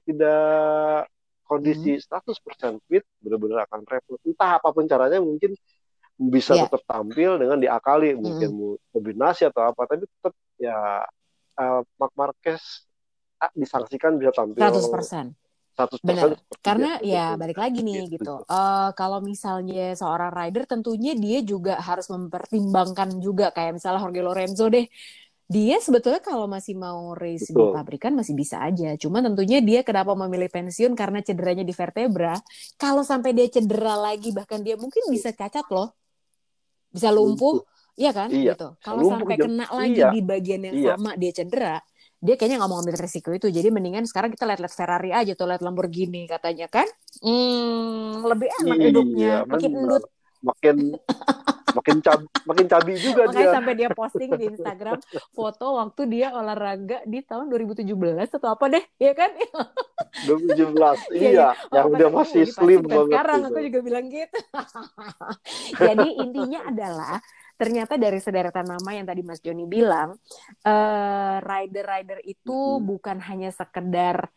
tidak 0.04 1.08
kondisi 1.44 1.96
Hmm. 1.96 2.20
100% 2.20 2.84
fit 2.86 3.04
benar-benar 3.20 3.64
akan 3.66 3.84
repot 3.84 4.20
entah 4.24 4.60
apa 4.60 4.68
pun 4.70 4.84
caranya 4.86 5.20
mungkin 5.20 5.56
bisa 6.18 6.54
Iya. 6.54 6.68
tetap 6.68 6.84
tampil 6.86 7.40
dengan 7.40 7.58
diakali 7.58 8.14
mungkin 8.14 8.50
mau 8.52 8.72
kombinasi 8.92 9.48
atau 9.48 9.64
apa 9.66 9.82
tapi 9.86 10.04
tetap 10.06 10.34
ya 10.56 11.08
eh, 11.54 11.82
Mark 11.96 12.14
Marquez 12.14 12.88
ah, 13.38 13.52
disangsikan 13.52 14.16
bisa 14.16 14.32
tampil 14.32 14.60
100%. 14.62 15.32
100% 15.72 16.04
Benar. 16.04 16.36
Karena 16.60 17.00
biasa. 17.00 17.10
ya 17.10 17.26
balik 17.36 17.58
lagi 17.58 17.80
nih 17.82 18.06
Gitu. 18.06 18.16
gitu. 18.20 18.36
Eh, 18.44 18.90
kalau 18.94 19.20
misalnya 19.20 19.92
seorang 19.92 20.30
rider 20.30 20.64
tentunya 20.66 21.16
dia 21.16 21.40
juga 21.42 21.80
harus 21.80 22.06
mempertimbangkan 22.08 23.18
juga 23.18 23.50
kayak 23.50 23.76
misalnya 23.76 24.00
Jorge 24.00 24.22
Lorenzo 24.22 24.68
deh. 24.68 24.86
Dia 25.52 25.78
sebetulnya 25.84 26.24
kalau 26.24 26.48
masih 26.48 26.80
mau 26.80 27.12
race 27.12 27.52
di 27.52 27.60
Betul. 27.60 27.76
pabrikan 27.76 28.16
masih 28.16 28.32
bisa 28.40 28.64
aja. 28.64 28.96
Cuma 28.96 29.20
tentunya 29.20 29.60
dia 29.60 29.84
kenapa 29.84 30.16
memilih 30.16 30.48
pensiun 30.48 30.96
karena 30.96 31.20
cederanya 31.20 31.68
di 31.68 31.76
vertebra. 31.76 32.40
Kalau 32.80 33.04
sampai 33.04 33.36
dia 33.36 33.52
cedera 33.52 34.00
lagi 34.00 34.32
bahkan 34.32 34.64
dia 34.64 34.80
mungkin 34.80 35.12
bisa 35.12 35.36
cacat 35.36 35.68
loh. 35.68 35.92
Bisa 36.88 37.12
lumpuh, 37.12 37.68
iya 38.00 38.16
kan? 38.16 38.32
Iya, 38.32 38.56
Gitu. 38.56 38.68
Kalau 38.80 39.04
lumpuh 39.04 39.12
sampai 39.28 39.36
juga. 39.36 39.44
kena 39.48 39.66
lagi 39.76 40.00
Iya. 40.00 40.10
di 40.16 40.20
bagian 40.24 40.62
yang 40.72 40.76
Iya. 40.80 40.94
sama 40.96 41.12
dia 41.20 41.32
cedera, 41.36 41.76
dia 42.24 42.36
kayaknya 42.40 42.58
nggak 42.64 42.72
mau 42.72 42.80
ambil 42.80 42.96
resiko 42.96 43.30
itu. 43.36 43.48
Jadi 43.52 43.68
mendingan 43.76 44.08
sekarang 44.08 44.32
kita 44.32 44.48
lihat-lihat 44.48 44.72
Ferrari 44.72 45.12
aja 45.12 45.36
tuh, 45.36 45.52
lihat 45.52 45.60
Lamborghini 45.60 46.32
katanya 46.32 46.72
kan. 46.72 46.88
Hmm, 47.20 48.24
lebih 48.24 48.48
enak 48.64 48.76
Iya, 48.80 48.88
hidupnya, 48.88 49.32
makin 49.52 49.72
benar. 49.76 49.84
endut. 50.00 50.04
makin 50.42 50.76
makin 51.73 51.97
cab 52.03 52.19
makin 52.43 52.65
cabi 52.67 52.93
juga 52.99 53.21
Makanya 53.27 53.38
dia 53.38 53.47
sampai 53.55 53.73
dia 53.77 53.89
posting 53.91 54.31
di 54.36 54.45
Instagram 54.51 54.97
foto 55.31 55.65
waktu 55.79 56.01
dia 56.10 56.27
olahraga 56.34 56.97
di 57.05 57.19
tahun 57.23 57.47
2017 57.49 58.29
atau 58.38 58.49
apa 58.53 58.65
deh, 58.67 58.84
ya 58.99 59.13
kan? 59.15 59.31
2017 60.21 60.99
Iya, 61.13 61.29
iya 61.31 61.49
Oh, 61.71 61.88
yang 61.95 62.12
aku, 62.12 62.19
masih 62.21 62.41
"Ini 62.43 62.51
pasti 62.51 62.62
slim 62.62 62.81
bukan 62.84 62.91
banget 62.91 63.12
Sekarang 63.12 63.39
gitu. 63.39 63.47
aku 63.49 63.60
juga 63.67 63.79
bilang 63.81 64.05
gitu. 64.12 64.38
Jadi 65.88 66.07
intinya 66.19 66.60
adalah 66.67 67.15
ternyata 67.55 67.93
dari 67.97 68.17
sederetan 68.17 68.65
nama 68.65 68.89
yang 68.89 69.05
tadi 69.05 69.21
Mas 69.21 69.39
Joni 69.39 69.65
bilang, 69.69 70.17
eh, 70.65 71.36
rider-rider 71.41 72.19
itu 72.25 72.53
Mhm. 72.53 72.86
bukan 72.86 73.17
hanya 73.21 73.49
sekedar 73.53 74.29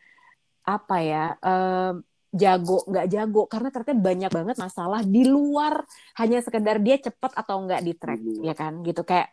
apa 0.64 0.96
ya 1.00 1.24
eh, 1.40 1.92
jago 2.34 2.82
nggak 2.90 3.06
jago 3.14 3.42
karena 3.52 3.68
ternyata 3.70 3.94
banyak 4.08 4.30
banget 4.38 4.56
masalah 4.58 5.00
di 5.06 5.22
luar. 5.34 5.74
Hanya 6.20 6.38
sekedar 6.46 6.76
dia 6.82 6.96
cepat 6.98 7.32
atau 7.40 7.56
nggak 7.64 7.80
di 7.86 7.92
track 7.94 8.20
luar. 8.20 8.42
ya 8.42 8.54
kan? 8.60 8.72
Gitu 8.86 9.02
kayak 9.06 9.28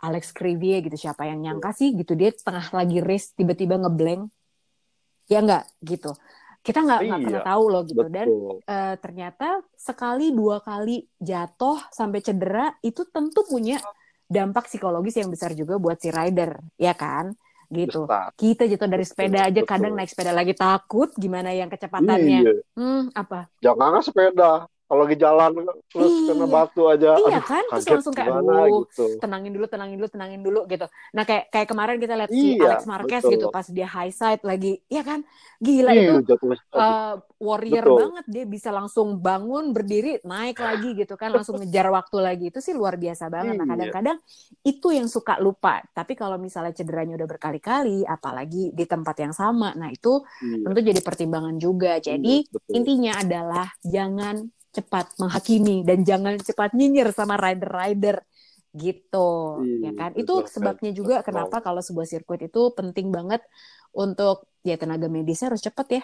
Alex 0.00 0.32
Crivie 0.36 0.80
gitu 0.84 0.96
siapa 0.96 1.22
yang 1.30 1.38
nyangka 1.44 1.70
sih 1.76 1.92
gitu 1.94 2.12
dia 2.18 2.30
tengah 2.34 2.66
lagi 2.72 2.98
race 3.04 3.32
tiba-tiba 3.38 3.76
ngeblank. 3.80 4.22
Ya 5.30 5.38
nggak? 5.44 5.64
Gitu. 5.80 6.10
Kita 6.60 6.78
nggak 6.84 7.00
nggak 7.08 7.20
Iya, 7.20 7.24
pernah 7.24 7.42
tahu 7.50 7.64
loh 7.72 7.82
gitu. 7.88 8.06
Dan 8.10 8.28
betul. 8.28 8.54
eh, 8.66 8.94
ternyata 9.00 9.46
sekali 9.78 10.24
dua 10.34 10.60
kali 10.60 11.06
jatuh 11.20 11.78
sampai 11.88 12.20
cedera 12.20 12.66
itu 12.84 13.02
tentu 13.08 13.40
punya 13.48 13.80
dampak 14.30 14.70
psikologis 14.70 15.16
yang 15.18 15.30
besar 15.34 15.50
juga 15.58 15.74
buat 15.82 15.98
si 15.98 16.08
rider 16.12 16.54
ya 16.78 16.94
kan 16.94 17.34
gitu. 17.70 18.04
Besar. 18.04 18.34
Kita 18.34 18.66
jatuh 18.66 18.88
dari 18.90 19.06
sepeda 19.06 19.46
aja 19.46 19.60
betul. 19.62 19.70
kadang 19.70 19.92
naik 19.94 20.10
sepeda 20.10 20.32
lagi 20.34 20.54
takut 20.58 21.08
gimana 21.14 21.54
yang 21.54 21.70
kecepatannya? 21.70 22.40
Iya. 22.42 22.52
Hmm 22.74 23.14
apa? 23.14 23.46
Jangan 23.62 24.02
sepeda 24.02 24.66
kalau 24.90 25.06
lagi 25.06 25.22
jalan 25.22 25.50
terus 25.86 26.10
Iya. 26.10 26.26
kena 26.34 26.46
batu 26.50 26.82
aja 26.90 27.14
iya 27.14 27.38
aduh 27.38 27.44
kan? 27.46 27.64
Terus 27.70 27.86
langsung 27.94 28.10
kayak 28.10 28.26
gimana 28.26 28.52
aduh 28.66 28.82
gitu. 28.90 29.04
tenangin 29.22 29.52
dulu 29.54 29.66
tenangin 29.70 29.96
dulu 30.02 30.08
tenangin 30.10 30.40
dulu 30.42 30.60
gitu. 30.66 30.86
Nah 31.14 31.22
kayak 31.22 31.44
kayak 31.54 31.68
kemarin 31.70 31.96
kita 32.02 32.14
lihat 32.18 32.30
si 32.34 32.58
Iya, 32.58 32.66
Alex 32.66 32.82
Marquez 32.90 33.22
betul. 33.22 33.32
gitu 33.38 33.46
pas 33.54 33.66
dia 33.70 33.86
high 33.86 34.10
side 34.10 34.42
lagi 34.42 34.82
ya 34.90 35.06
kan? 35.06 35.22
Gila 35.62 35.94
Iya, 35.94 36.02
itu 36.02 36.14
jatuh 36.26 36.48
uh, 36.74 37.14
warrior 37.38 37.86
Betul. 37.86 37.98
banget. 38.02 38.24
Dia 38.26 38.44
bisa 38.50 38.70
langsung 38.74 39.22
bangun 39.22 39.70
berdiri 39.70 40.18
naik 40.26 40.58
lagi 40.58 40.90
gitu 40.98 41.14
kan 41.14 41.30
langsung 41.30 41.62
ngejar 41.62 41.86
waktu 41.94 42.16
lagi. 42.18 42.44
Itu 42.50 42.58
sih 42.58 42.74
luar 42.74 42.98
biasa 42.98 43.30
banget. 43.30 43.62
Nah 43.62 43.70
Iya. 43.70 43.70
kadang-kadang 43.78 44.18
itu 44.66 44.88
yang 44.90 45.06
suka 45.06 45.38
lupa. 45.38 45.86
Tapi 45.94 46.18
kalau 46.18 46.34
misalnya 46.34 46.74
cederanya 46.74 47.14
udah 47.14 47.30
berkali-kali 47.30 48.02
apalagi 48.02 48.74
di 48.74 48.84
tempat 48.90 49.22
yang 49.22 49.30
sama 49.30 49.70
nah 49.78 49.86
itu 49.86 50.18
iya, 50.42 50.66
tentu 50.66 50.80
jadi 50.82 50.98
pertimbangan 50.98 51.54
juga. 51.62 52.02
Jadi 52.02 52.42
iya, 52.42 52.50
betul. 52.50 52.72
intinya 52.74 53.12
adalah 53.22 53.70
jangan 53.86 54.50
cepat 54.70 55.06
menghakimi 55.18 55.82
dan 55.82 56.06
jangan 56.06 56.38
cepat 56.38 56.70
nyinyir 56.78 57.10
sama 57.14 57.34
rider-rider. 57.36 58.22
Gitu 58.70 59.28
ya 59.82 59.90
Iya, 59.90 59.98
kan? 59.98 60.10
betul 60.14 60.22
itu 60.22 60.34
sebabnya 60.46 60.90
juga 60.94 61.14
betul 61.20 61.26
kenapa 61.26 61.56
kalau 61.58 61.82
sebuah 61.82 62.06
sirkuit 62.06 62.42
itu 62.46 62.70
penting 62.78 63.10
banget 63.10 63.42
untuk 63.90 64.46
ya 64.62 64.78
tenaga 64.78 65.10
medisnya 65.10 65.50
harus 65.50 65.58
cepat 65.58 65.86
ya. 65.90 66.02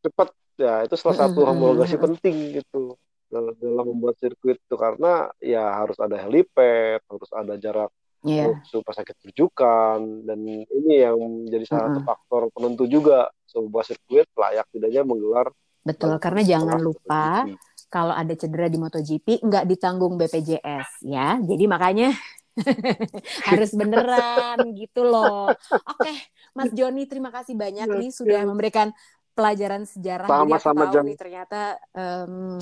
Cepat 0.00 0.28
ya 0.56 0.84
itu 0.84 0.96
salah 0.96 1.28
satu 1.28 1.44
homologasi 1.44 2.00
penting 2.00 2.56
gitu. 2.56 2.96
Dalam, 3.30 3.54
dalam 3.62 3.84
membuat 3.94 4.16
sirkuit 4.16 4.56
itu. 4.56 4.74
Karena 4.80 5.28
ya 5.44 5.76
harus 5.76 6.00
ada 6.00 6.16
helipad 6.24 7.04
harus 7.04 7.30
ada 7.36 7.54
jarak 7.60 7.92
Iya. 8.20 8.52
supaya 8.68 9.00
sakit 9.00 9.16
rujukan 9.32 10.28
dan 10.28 10.40
ini 10.44 10.92
yang 11.00 11.16
menjadi 11.16 11.64
salah 11.68 11.88
satu 11.88 12.00
faktor 12.04 12.42
penentu 12.52 12.84
juga. 12.88 13.28
Sebuah 13.48 13.84
sirkuit 13.84 14.28
layak 14.36 14.68
tidaknya 14.72 15.04
menggelar 15.04 15.48
Betul, 15.80 16.20
karena 16.20 16.42
jangan 16.44 16.78
lupa 16.80 17.48
kalau 17.90 18.14
ada 18.14 18.32
cedera 18.38 18.70
di 18.70 18.78
MotoGP 18.78 19.42
nggak 19.42 19.64
ditanggung 19.66 20.14
BPJS 20.20 21.02
ya. 21.02 21.40
Jadi 21.42 21.64
makanya 21.66 22.14
harus 23.48 23.70
beneran 23.74 24.58
gitu 24.76 25.02
loh. 25.02 25.56
Oke, 25.88 26.12
Mas 26.54 26.70
Joni 26.76 27.08
terima 27.10 27.32
kasih 27.32 27.56
banyak 27.56 27.88
nih 27.96 28.10
sudah 28.12 28.44
memberikan 28.46 28.92
pelajaran 29.34 29.88
sejarah. 29.88 30.28
Sama-sama, 30.28 30.84
nih 31.02 31.16
ternyata 31.16 31.80
em, 31.96 32.60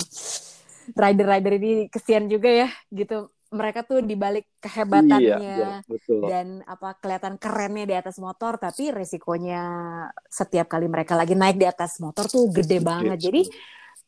rider-rider 0.95 1.53
ini 1.61 1.69
kesian 1.91 2.25
juga 2.31 2.49
ya 2.65 2.69
gitu. 2.89 3.29
Mereka 3.49 3.81
tuh 3.81 4.05
dibalik 4.05 4.45
kehebatannya 4.61 5.21
iya, 5.21 5.37
iya, 5.41 5.69
betul. 5.89 6.29
dan 6.29 6.61
apa 6.69 6.93
kelihatan 7.01 7.41
kerennya 7.41 7.85
di 7.89 7.95
atas 7.97 8.21
motor 8.21 8.61
tapi 8.61 8.93
resikonya 8.93 9.61
setiap 10.29 10.69
kali 10.69 10.85
mereka 10.85 11.17
lagi 11.17 11.33
naik 11.33 11.57
di 11.57 11.65
atas 11.65 11.97
motor 11.97 12.29
tuh 12.29 12.45
gede 12.53 12.77
banget. 12.77 13.17
jadi 13.17 13.49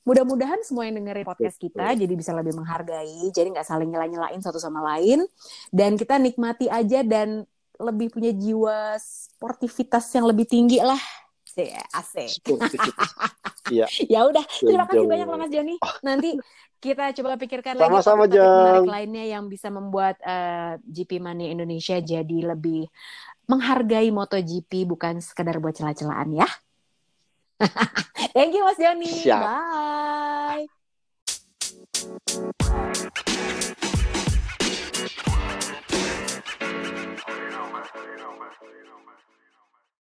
mudah-mudahan 0.06 0.62
semua 0.66 0.90
yang 0.90 1.02
dengerin 1.02 1.26
podcast 1.26 1.58
kita 1.62 1.94
Betul. 1.94 2.02
jadi 2.06 2.14
bisa 2.18 2.32
lebih 2.34 2.54
menghargai 2.58 3.30
jadi 3.34 3.54
nggak 3.54 3.66
saling 3.66 3.90
nyela-nyelain 3.90 4.42
satu 4.46 4.62
sama 4.62 4.86
lain. 4.94 5.26
Dan 5.74 5.98
kita 5.98 6.22
nikmati 6.22 6.70
aja 6.70 7.02
dan 7.02 7.46
lebih 7.82 8.14
punya 8.14 8.30
jiwa 8.30 8.94
sportivitas 9.02 10.06
yang 10.14 10.30
lebih 10.30 10.46
tinggi 10.46 10.78
lah 10.78 11.02
asik. 11.92 12.30
Iya. 13.70 13.86
ya 14.14 14.20
udah, 14.28 14.44
terima 14.60 14.86
kasih 14.88 15.06
banyak 15.08 15.28
Mas 15.28 15.52
Joni. 15.52 15.76
Nanti 16.02 16.36
kita 16.82 17.14
coba 17.14 17.38
pikirkan 17.38 17.78
Sama 17.78 18.02
-sama 18.02 18.26
lagi 18.26 18.42
topik 18.42 18.58
menarik 18.58 18.90
lainnya 18.90 19.26
yang 19.30 19.46
bisa 19.46 19.70
membuat 19.70 20.18
eh, 20.26 20.34
uh, 20.34 20.82
GP 20.82 21.22
Money 21.22 21.54
Indonesia 21.54 22.02
jadi 22.02 22.38
lebih 22.42 22.90
menghargai 23.46 24.10
MotoGP 24.10 24.90
bukan 24.90 25.22
sekedar 25.22 25.62
buat 25.62 25.78
celah-celahan 25.78 26.42
ya. 26.42 26.50
Thank 28.34 28.58
you 28.58 28.66
Mas 28.66 28.82
Joni. 28.82 29.14
Bye. 29.30 30.66
Bye. 30.66 30.66